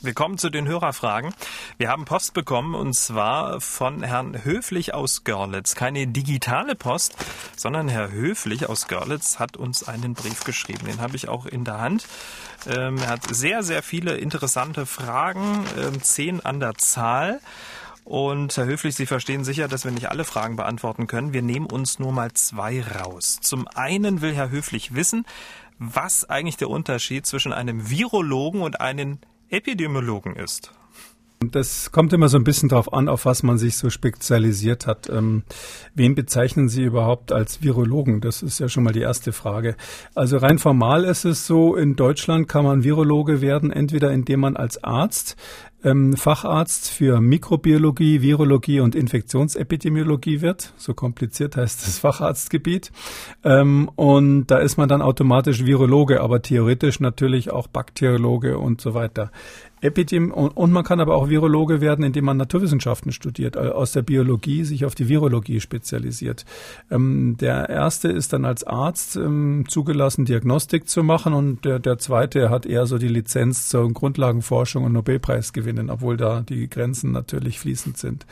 Wir 0.03 0.15
kommen 0.15 0.39
zu 0.39 0.49
den 0.49 0.67
Hörerfragen. 0.67 1.31
Wir 1.77 1.89
haben 1.89 2.05
Post 2.05 2.33
bekommen 2.33 2.73
und 2.73 2.95
zwar 2.95 3.61
von 3.61 4.01
Herrn 4.01 4.43
Höflich 4.43 4.95
aus 4.95 5.23
Görlitz. 5.23 5.75
Keine 5.75 6.07
digitale 6.07 6.73
Post, 6.73 7.15
sondern 7.55 7.87
Herr 7.87 8.11
Höflich 8.11 8.67
aus 8.67 8.87
Görlitz 8.87 9.37
hat 9.37 9.57
uns 9.57 9.87
einen 9.87 10.15
Brief 10.15 10.43
geschrieben. 10.43 10.87
Den 10.87 11.01
habe 11.01 11.15
ich 11.15 11.29
auch 11.29 11.45
in 11.45 11.65
der 11.65 11.79
Hand. 11.79 12.07
Ähm, 12.67 12.97
er 12.97 13.09
hat 13.09 13.35
sehr, 13.35 13.61
sehr 13.61 13.83
viele 13.83 14.17
interessante 14.17 14.87
Fragen, 14.87 15.65
ähm, 15.77 16.01
zehn 16.01 16.43
an 16.43 16.59
der 16.59 16.73
Zahl. 16.75 17.39
Und 18.03 18.57
Herr 18.57 18.65
Höflich, 18.65 18.95
Sie 18.95 19.05
verstehen 19.05 19.43
sicher, 19.43 19.67
dass 19.67 19.85
wir 19.85 19.91
nicht 19.91 20.09
alle 20.09 20.23
Fragen 20.23 20.55
beantworten 20.55 21.05
können. 21.05 21.31
Wir 21.31 21.43
nehmen 21.43 21.67
uns 21.67 21.99
nur 21.99 22.11
mal 22.11 22.33
zwei 22.33 22.81
raus. 22.81 23.37
Zum 23.39 23.67
einen 23.67 24.21
will 24.21 24.33
Herr 24.33 24.49
Höflich 24.49 24.95
wissen, 24.95 25.27
was 25.77 26.27
eigentlich 26.27 26.57
der 26.57 26.71
Unterschied 26.71 27.27
zwischen 27.27 27.53
einem 27.53 27.91
Virologen 27.91 28.63
und 28.63 28.81
einem 28.81 29.19
Epidemiologen 29.51 30.37
ist. 30.37 30.71
Das 31.43 31.91
kommt 31.91 32.13
immer 32.13 32.29
so 32.29 32.37
ein 32.37 32.43
bisschen 32.43 32.69
darauf 32.69 32.93
an, 32.93 33.09
auf 33.09 33.25
was 33.25 33.41
man 33.43 33.57
sich 33.57 33.75
so 33.75 33.89
spezialisiert 33.89 34.85
hat. 34.85 35.09
Ähm, 35.09 35.43
wen 35.95 36.13
bezeichnen 36.13 36.69
Sie 36.69 36.83
überhaupt 36.83 37.31
als 37.31 37.63
Virologen? 37.63 38.21
Das 38.21 38.43
ist 38.43 38.59
ja 38.59 38.69
schon 38.69 38.83
mal 38.83 38.93
die 38.93 39.01
erste 39.01 39.33
Frage. 39.33 39.75
Also 40.13 40.37
rein 40.37 40.59
formal 40.59 41.03
ist 41.03 41.25
es 41.25 41.47
so, 41.47 41.75
in 41.75 41.95
Deutschland 41.95 42.47
kann 42.47 42.63
man 42.63 42.83
Virologe 42.83 43.41
werden, 43.41 43.71
entweder 43.71 44.11
indem 44.11 44.41
man 44.41 44.55
als 44.55 44.83
Arzt 44.83 45.35
ähm, 45.83 46.15
Facharzt 46.15 46.89
für 46.89 47.21
Mikrobiologie, 47.21 48.21
Virologie 48.21 48.79
und 48.79 48.95
Infektionsepidemiologie 48.95 50.41
wird. 50.41 50.73
So 50.77 50.93
kompliziert 50.93 51.57
heißt 51.57 51.85
das 51.85 51.99
Facharztgebiet. 51.99 52.91
Ähm, 53.43 53.89
und 53.95 54.47
da 54.47 54.57
ist 54.57 54.77
man 54.77 54.89
dann 54.89 55.01
automatisch 55.01 55.65
Virologe, 55.65 56.21
aber 56.21 56.41
theoretisch 56.41 56.99
natürlich 56.99 57.51
auch 57.51 57.67
Bakteriologe 57.67 58.57
und 58.57 58.81
so 58.81 58.93
weiter. 58.93 59.31
Epidem 59.81 60.31
und, 60.31 60.49
und 60.51 60.71
man 60.71 60.83
kann 60.83 60.99
aber 60.99 61.15
auch 61.15 61.29
Virologe 61.29 61.81
werden, 61.81 62.05
indem 62.05 62.25
man 62.25 62.37
Naturwissenschaften 62.37 63.11
studiert, 63.11 63.57
also 63.57 63.73
aus 63.73 63.91
der 63.91 64.03
Biologie 64.03 64.63
sich 64.63 64.85
auf 64.85 64.93
die 64.93 65.09
Virologie 65.09 65.59
spezialisiert. 65.59 66.45
Ähm, 66.91 67.35
der 67.39 67.67
erste 67.67 68.09
ist 68.09 68.31
dann 68.33 68.45
als 68.45 68.63
Arzt 68.63 69.15
ähm, 69.15 69.65
zugelassen, 69.67 70.25
Diagnostik 70.25 70.87
zu 70.87 71.03
machen 71.03 71.33
und 71.33 71.65
der, 71.65 71.79
der 71.79 71.97
zweite 71.97 72.51
hat 72.51 72.67
eher 72.67 72.85
so 72.85 72.99
die 72.99 73.07
Lizenz 73.07 73.69
zur 73.69 73.91
Grundlagenforschung 73.91 74.83
und 74.83 74.93
Nobelpreis 74.93 75.51
gewinnen, 75.71 75.89
obwohl 75.89 76.17
da 76.17 76.41
die 76.41 76.69
Grenzen 76.69 77.11
natürlich 77.11 77.59
fließend 77.59 77.97
sind. 77.97 78.25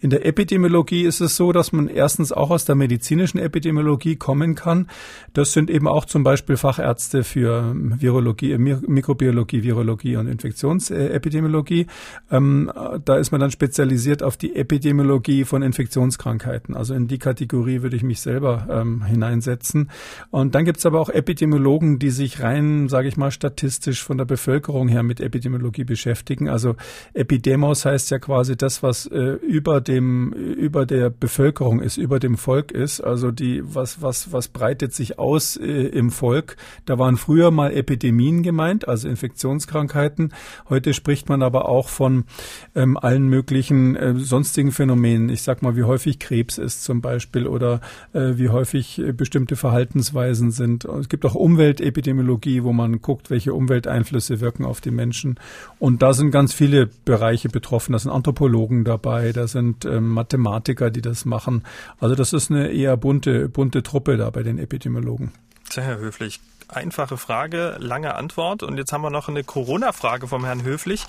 In 0.00 0.10
der 0.10 0.24
Epidemiologie 0.26 1.04
ist 1.04 1.20
es 1.20 1.36
so, 1.36 1.52
dass 1.52 1.72
man 1.72 1.88
erstens 1.88 2.32
auch 2.32 2.50
aus 2.50 2.64
der 2.64 2.74
medizinischen 2.74 3.38
Epidemiologie 3.38 4.16
kommen 4.16 4.54
kann. 4.54 4.88
Das 5.32 5.52
sind 5.52 5.70
eben 5.70 5.88
auch 5.88 6.04
zum 6.04 6.22
Beispiel 6.22 6.56
Fachärzte 6.56 7.24
für 7.24 7.74
Virologie, 7.74 8.56
Mikrobiologie, 8.58 9.62
Virologie 9.62 10.16
und 10.16 10.26
Infektions 10.26 10.56
Infektionsepidemiologie. 10.56 11.86
Ähm, 12.30 12.70
da 13.04 13.16
ist 13.16 13.30
man 13.30 13.40
dann 13.40 13.50
spezialisiert 13.50 14.22
auf 14.22 14.36
die 14.36 14.56
Epidemiologie 14.56 15.44
von 15.44 15.62
Infektionskrankheiten. 15.62 16.74
Also 16.74 16.94
in 16.94 17.08
die 17.08 17.18
Kategorie 17.18 17.82
würde 17.82 17.96
ich 17.96 18.02
mich 18.02 18.20
selber 18.20 18.66
ähm, 18.70 19.04
hineinsetzen. 19.04 19.90
Und 20.30 20.54
dann 20.54 20.64
gibt 20.64 20.78
es 20.78 20.86
aber 20.86 21.00
auch 21.00 21.08
Epidemiologen, 21.08 21.98
die 21.98 22.10
sich 22.10 22.42
rein, 22.42 22.88
sage 22.88 23.08
ich 23.08 23.16
mal, 23.16 23.30
statistisch 23.30 24.02
von 24.02 24.18
der 24.18 24.24
Bevölkerung 24.24 24.88
her 24.88 25.02
mit 25.02 25.20
Epidemiologie 25.20 25.84
beschäftigen. 25.84 26.48
Also 26.48 26.75
Epidemos 27.14 27.84
heißt 27.84 28.10
ja 28.10 28.18
quasi 28.18 28.56
das, 28.56 28.82
was 28.82 29.06
äh, 29.06 29.18
über 29.18 29.80
dem 29.80 30.32
über 30.32 30.86
der 30.86 31.10
Bevölkerung 31.10 31.80
ist, 31.80 31.96
über 31.96 32.18
dem 32.18 32.36
Volk 32.36 32.72
ist. 32.72 33.00
Also 33.00 33.30
die 33.30 33.62
was 33.64 34.02
was 34.02 34.32
was 34.32 34.48
breitet 34.48 34.92
sich 34.92 35.18
aus 35.18 35.56
äh, 35.56 35.64
im 35.64 36.10
Volk. 36.10 36.56
Da 36.84 36.98
waren 36.98 37.16
früher 37.16 37.50
mal 37.50 37.72
Epidemien 37.72 38.42
gemeint, 38.42 38.88
also 38.88 39.08
Infektionskrankheiten. 39.08 40.32
Heute 40.68 40.94
spricht 40.94 41.28
man 41.28 41.42
aber 41.42 41.68
auch 41.68 41.88
von 41.88 42.24
ähm, 42.74 42.96
allen 42.96 43.28
möglichen 43.28 43.96
äh, 43.96 44.14
sonstigen 44.16 44.72
Phänomenen. 44.72 45.28
Ich 45.28 45.42
sag 45.42 45.62
mal, 45.62 45.76
wie 45.76 45.84
häufig 45.84 46.18
Krebs 46.18 46.58
ist 46.58 46.84
zum 46.84 47.00
Beispiel 47.00 47.46
oder 47.46 47.80
äh, 48.12 48.32
wie 48.36 48.48
häufig 48.48 48.98
äh, 48.98 49.12
bestimmte 49.12 49.56
Verhaltensweisen 49.56 50.50
sind. 50.50 50.84
Es 50.84 51.08
gibt 51.08 51.24
auch 51.24 51.34
Umweltepidemiologie, 51.34 52.64
wo 52.64 52.72
man 52.72 53.00
guckt, 53.00 53.30
welche 53.30 53.54
Umwelteinflüsse 53.54 54.40
wirken 54.40 54.64
auf 54.64 54.80
die 54.80 54.90
Menschen. 54.90 55.38
Und 55.78 56.02
da 56.02 56.12
sind 56.12 56.30
ganz 56.30 56.52
viele 56.52 56.65
viele 56.66 56.86
Bereiche 56.86 57.48
betroffen. 57.48 57.92
Da 57.92 57.98
sind 58.00 58.10
Anthropologen 58.10 58.84
dabei, 58.84 59.30
da 59.30 59.46
sind 59.46 59.84
ähm, 59.84 60.08
Mathematiker, 60.08 60.90
die 60.90 61.00
das 61.00 61.24
machen. 61.24 61.62
Also 62.00 62.16
das 62.16 62.32
ist 62.32 62.50
eine 62.50 62.72
eher 62.72 62.96
bunte, 62.96 63.48
bunte 63.48 63.84
Truppe 63.84 64.16
da 64.16 64.30
bei 64.30 64.42
den 64.42 64.58
Epidemiologen. 64.58 65.30
Herr 65.74 65.98
Höflich, 65.98 66.40
einfache 66.68 67.18
Frage, 67.18 67.76
lange 67.78 68.16
Antwort. 68.16 68.64
Und 68.64 68.78
jetzt 68.78 68.92
haben 68.92 69.02
wir 69.02 69.10
noch 69.10 69.28
eine 69.28 69.44
Corona-Frage 69.44 70.26
vom 70.26 70.44
Herrn 70.44 70.64
Höflich. 70.64 71.04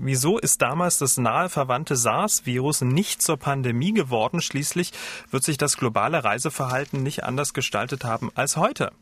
Wieso 0.00 0.38
ist 0.38 0.62
damals 0.62 0.98
das 0.98 1.16
nahe 1.16 1.48
verwandte 1.48 1.96
SARS-Virus 1.96 2.82
nicht 2.82 3.20
zur 3.20 3.36
Pandemie 3.36 3.92
geworden? 3.92 4.40
Schließlich 4.40 4.92
wird 5.32 5.42
sich 5.42 5.58
das 5.58 5.76
globale 5.76 6.22
Reiseverhalten 6.22 7.02
nicht 7.02 7.24
anders 7.24 7.52
gestaltet 7.52 8.04
haben 8.04 8.30
als 8.36 8.56
heute. 8.56 8.92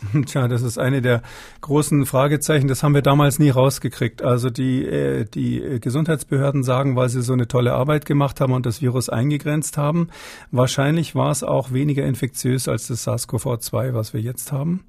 Tja, 0.26 0.48
das 0.48 0.62
ist 0.62 0.78
eine 0.78 1.02
der 1.02 1.22
großen 1.60 2.06
Fragezeichen. 2.06 2.68
Das 2.68 2.82
haben 2.82 2.94
wir 2.94 3.02
damals 3.02 3.38
nie 3.38 3.50
rausgekriegt. 3.50 4.22
Also 4.22 4.50
die, 4.50 4.84
äh, 4.84 5.24
die 5.24 5.78
Gesundheitsbehörden 5.80 6.62
sagen, 6.62 6.96
weil 6.96 7.08
sie 7.08 7.22
so 7.22 7.32
eine 7.32 7.48
tolle 7.48 7.74
Arbeit 7.74 8.06
gemacht 8.06 8.40
haben 8.40 8.52
und 8.52 8.66
das 8.66 8.80
Virus 8.80 9.08
eingegrenzt 9.08 9.76
haben. 9.76 10.08
Wahrscheinlich 10.50 11.14
war 11.14 11.30
es 11.30 11.42
auch 11.42 11.72
weniger 11.72 12.04
infektiös 12.04 12.68
als 12.68 12.88
das 12.88 13.06
SARS-CoV-2, 13.06 13.94
was 13.94 14.14
wir 14.14 14.20
jetzt 14.20 14.52
haben. 14.52 14.84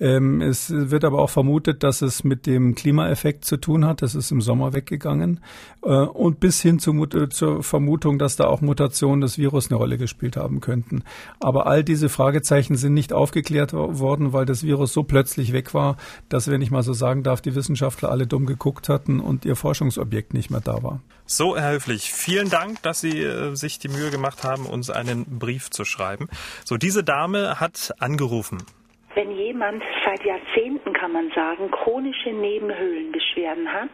Ähm, 0.00 0.40
es 0.40 0.70
wird 0.70 1.04
aber 1.04 1.20
auch 1.20 1.30
vermutet, 1.30 1.82
dass 1.82 2.02
es 2.02 2.24
mit 2.24 2.46
dem 2.46 2.74
Klimaeffekt 2.74 3.44
zu 3.44 3.56
tun 3.56 3.84
hat. 3.84 4.02
Das 4.02 4.14
ist 4.14 4.30
im 4.30 4.40
Sommer 4.40 4.72
weggegangen. 4.74 5.40
Äh, 5.82 5.88
und 5.88 6.40
bis 6.40 6.60
hin 6.62 6.78
zu, 6.78 7.06
zur 7.06 7.62
Vermutung, 7.62 8.18
dass 8.18 8.36
da 8.36 8.46
auch 8.46 8.60
Mutationen 8.60 9.20
des 9.20 9.38
Virus 9.38 9.70
eine 9.70 9.78
Rolle 9.78 9.98
gespielt 9.98 10.36
haben 10.36 10.60
könnten. 10.60 11.02
Aber 11.40 11.66
all 11.66 11.82
diese 11.82 12.08
Fragezeichen 12.08 12.76
sind 12.76 12.94
nicht 12.94 13.12
aufgeklärt 13.12 13.72
worden, 13.72 14.32
weil 14.32 14.46
das 14.52 14.64
Virus 14.64 14.92
so 14.92 15.02
plötzlich 15.02 15.52
weg 15.52 15.74
war, 15.74 15.96
dass, 16.28 16.50
wenn 16.50 16.62
ich 16.62 16.70
mal 16.70 16.82
so 16.82 16.92
sagen 16.92 17.22
darf, 17.22 17.40
die 17.40 17.54
Wissenschaftler 17.54 18.10
alle 18.10 18.26
dumm 18.26 18.46
geguckt 18.46 18.88
hatten 18.88 19.18
und 19.20 19.44
ihr 19.44 19.56
Forschungsobjekt 19.56 20.34
nicht 20.34 20.50
mehr 20.50 20.60
da 20.60 20.82
war. 20.82 21.00
So, 21.24 21.56
Herr 21.56 21.72
Höflich, 21.72 22.12
vielen 22.12 22.50
Dank, 22.50 22.82
dass 22.82 23.00
Sie 23.00 23.22
äh, 23.22 23.54
sich 23.54 23.78
die 23.78 23.88
Mühe 23.88 24.10
gemacht 24.10 24.44
haben, 24.44 24.66
uns 24.66 24.90
einen 24.90 25.38
Brief 25.38 25.70
zu 25.70 25.84
schreiben. 25.84 26.28
So, 26.64 26.76
diese 26.76 27.02
Dame 27.02 27.58
hat 27.60 27.92
angerufen. 27.98 28.58
Wenn 29.14 29.30
jemand 29.32 29.82
seit 30.04 30.24
Jahrzehnten, 30.24 30.92
kann 30.92 31.12
man 31.12 31.30
sagen, 31.34 31.70
chronische 31.70 32.30
Nebenhöhlenbeschwerden 32.30 33.70
hat, 33.72 33.90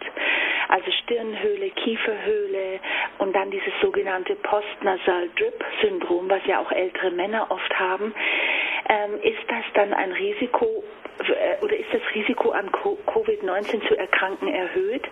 also 0.68 0.90
Stirnhöhle, 1.02 1.70
Kieferhöhle 1.70 2.80
und 3.18 3.34
dann 3.34 3.50
dieses 3.50 3.72
sogenannte 3.82 4.36
Postnasal-Drip-Syndrom, 4.36 6.28
was 6.28 6.44
ja 6.46 6.60
auch 6.60 6.70
ältere 6.70 7.10
Männer 7.10 7.50
oft 7.50 7.74
haben, 7.78 8.14
ähm, 8.88 9.20
ist 9.22 9.44
das 9.48 9.64
dann 9.74 9.92
ein 9.92 10.12
Risiko 10.12 10.84
äh, 11.20 11.62
oder 11.64 11.76
ist 11.76 11.88
das 11.92 12.02
Risiko 12.14 12.50
an 12.50 12.70
Covid-19 12.70 13.86
zu 13.88 13.96
erkranken 13.96 14.48
erhöht? 14.48 15.02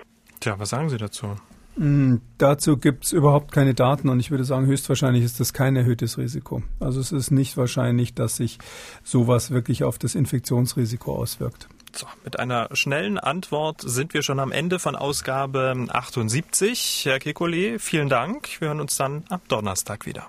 Tja, 0.41 0.59
was 0.59 0.71
sagen 0.71 0.89
Sie 0.89 0.99
dazu? 0.99 1.37
Mm, 1.77 2.17
dazu 2.39 2.79
gibt 2.79 3.05
es 3.05 3.13
überhaupt 3.13 3.53
keine 3.53 3.75
Daten 3.75 4.09
und 4.09 4.19
ich 4.19 4.31
würde 4.31 4.45
sagen, 4.45 4.67
höchstwahrscheinlich 4.67 5.25
ist 5.25 5.41
das 5.41 5.53
kein 5.53 5.77
erhöhtes 5.77 6.17
Risiko. 6.17 6.63
Also 6.81 7.01
es 7.01 7.13
ist 7.13 7.31
nicht 7.31 7.57
wahrscheinlich, 7.57 8.15
dass 8.15 8.37
sich 8.37 8.59
sowas 9.03 9.51
wirklich 9.51 9.85
auf 9.85 9.99
das 9.99 10.15
Infektionsrisiko 10.15 11.15
auswirkt. 11.15 11.69
So, 11.95 12.07
mit 12.25 12.39
einer 12.39 12.69
schnellen 12.73 13.19
Antwort 13.19 13.81
sind 13.83 14.15
wir 14.15 14.23
schon 14.23 14.39
am 14.39 14.53
Ende 14.53 14.79
von 14.79 14.97
Ausgabe 14.97 15.87
78. 15.89 17.03
Herr 17.05 17.19
Kekulé, 17.19 17.79
vielen 17.79 18.09
Dank. 18.09 18.61
Wir 18.61 18.69
hören 18.69 18.81
uns 18.81 18.97
dann 18.97 19.25
am 19.29 19.41
Donnerstag 19.49 20.07
wieder. 20.07 20.29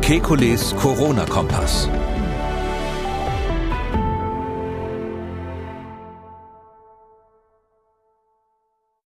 Kekules 0.02 0.76
Corona-Kompass. 0.76 1.88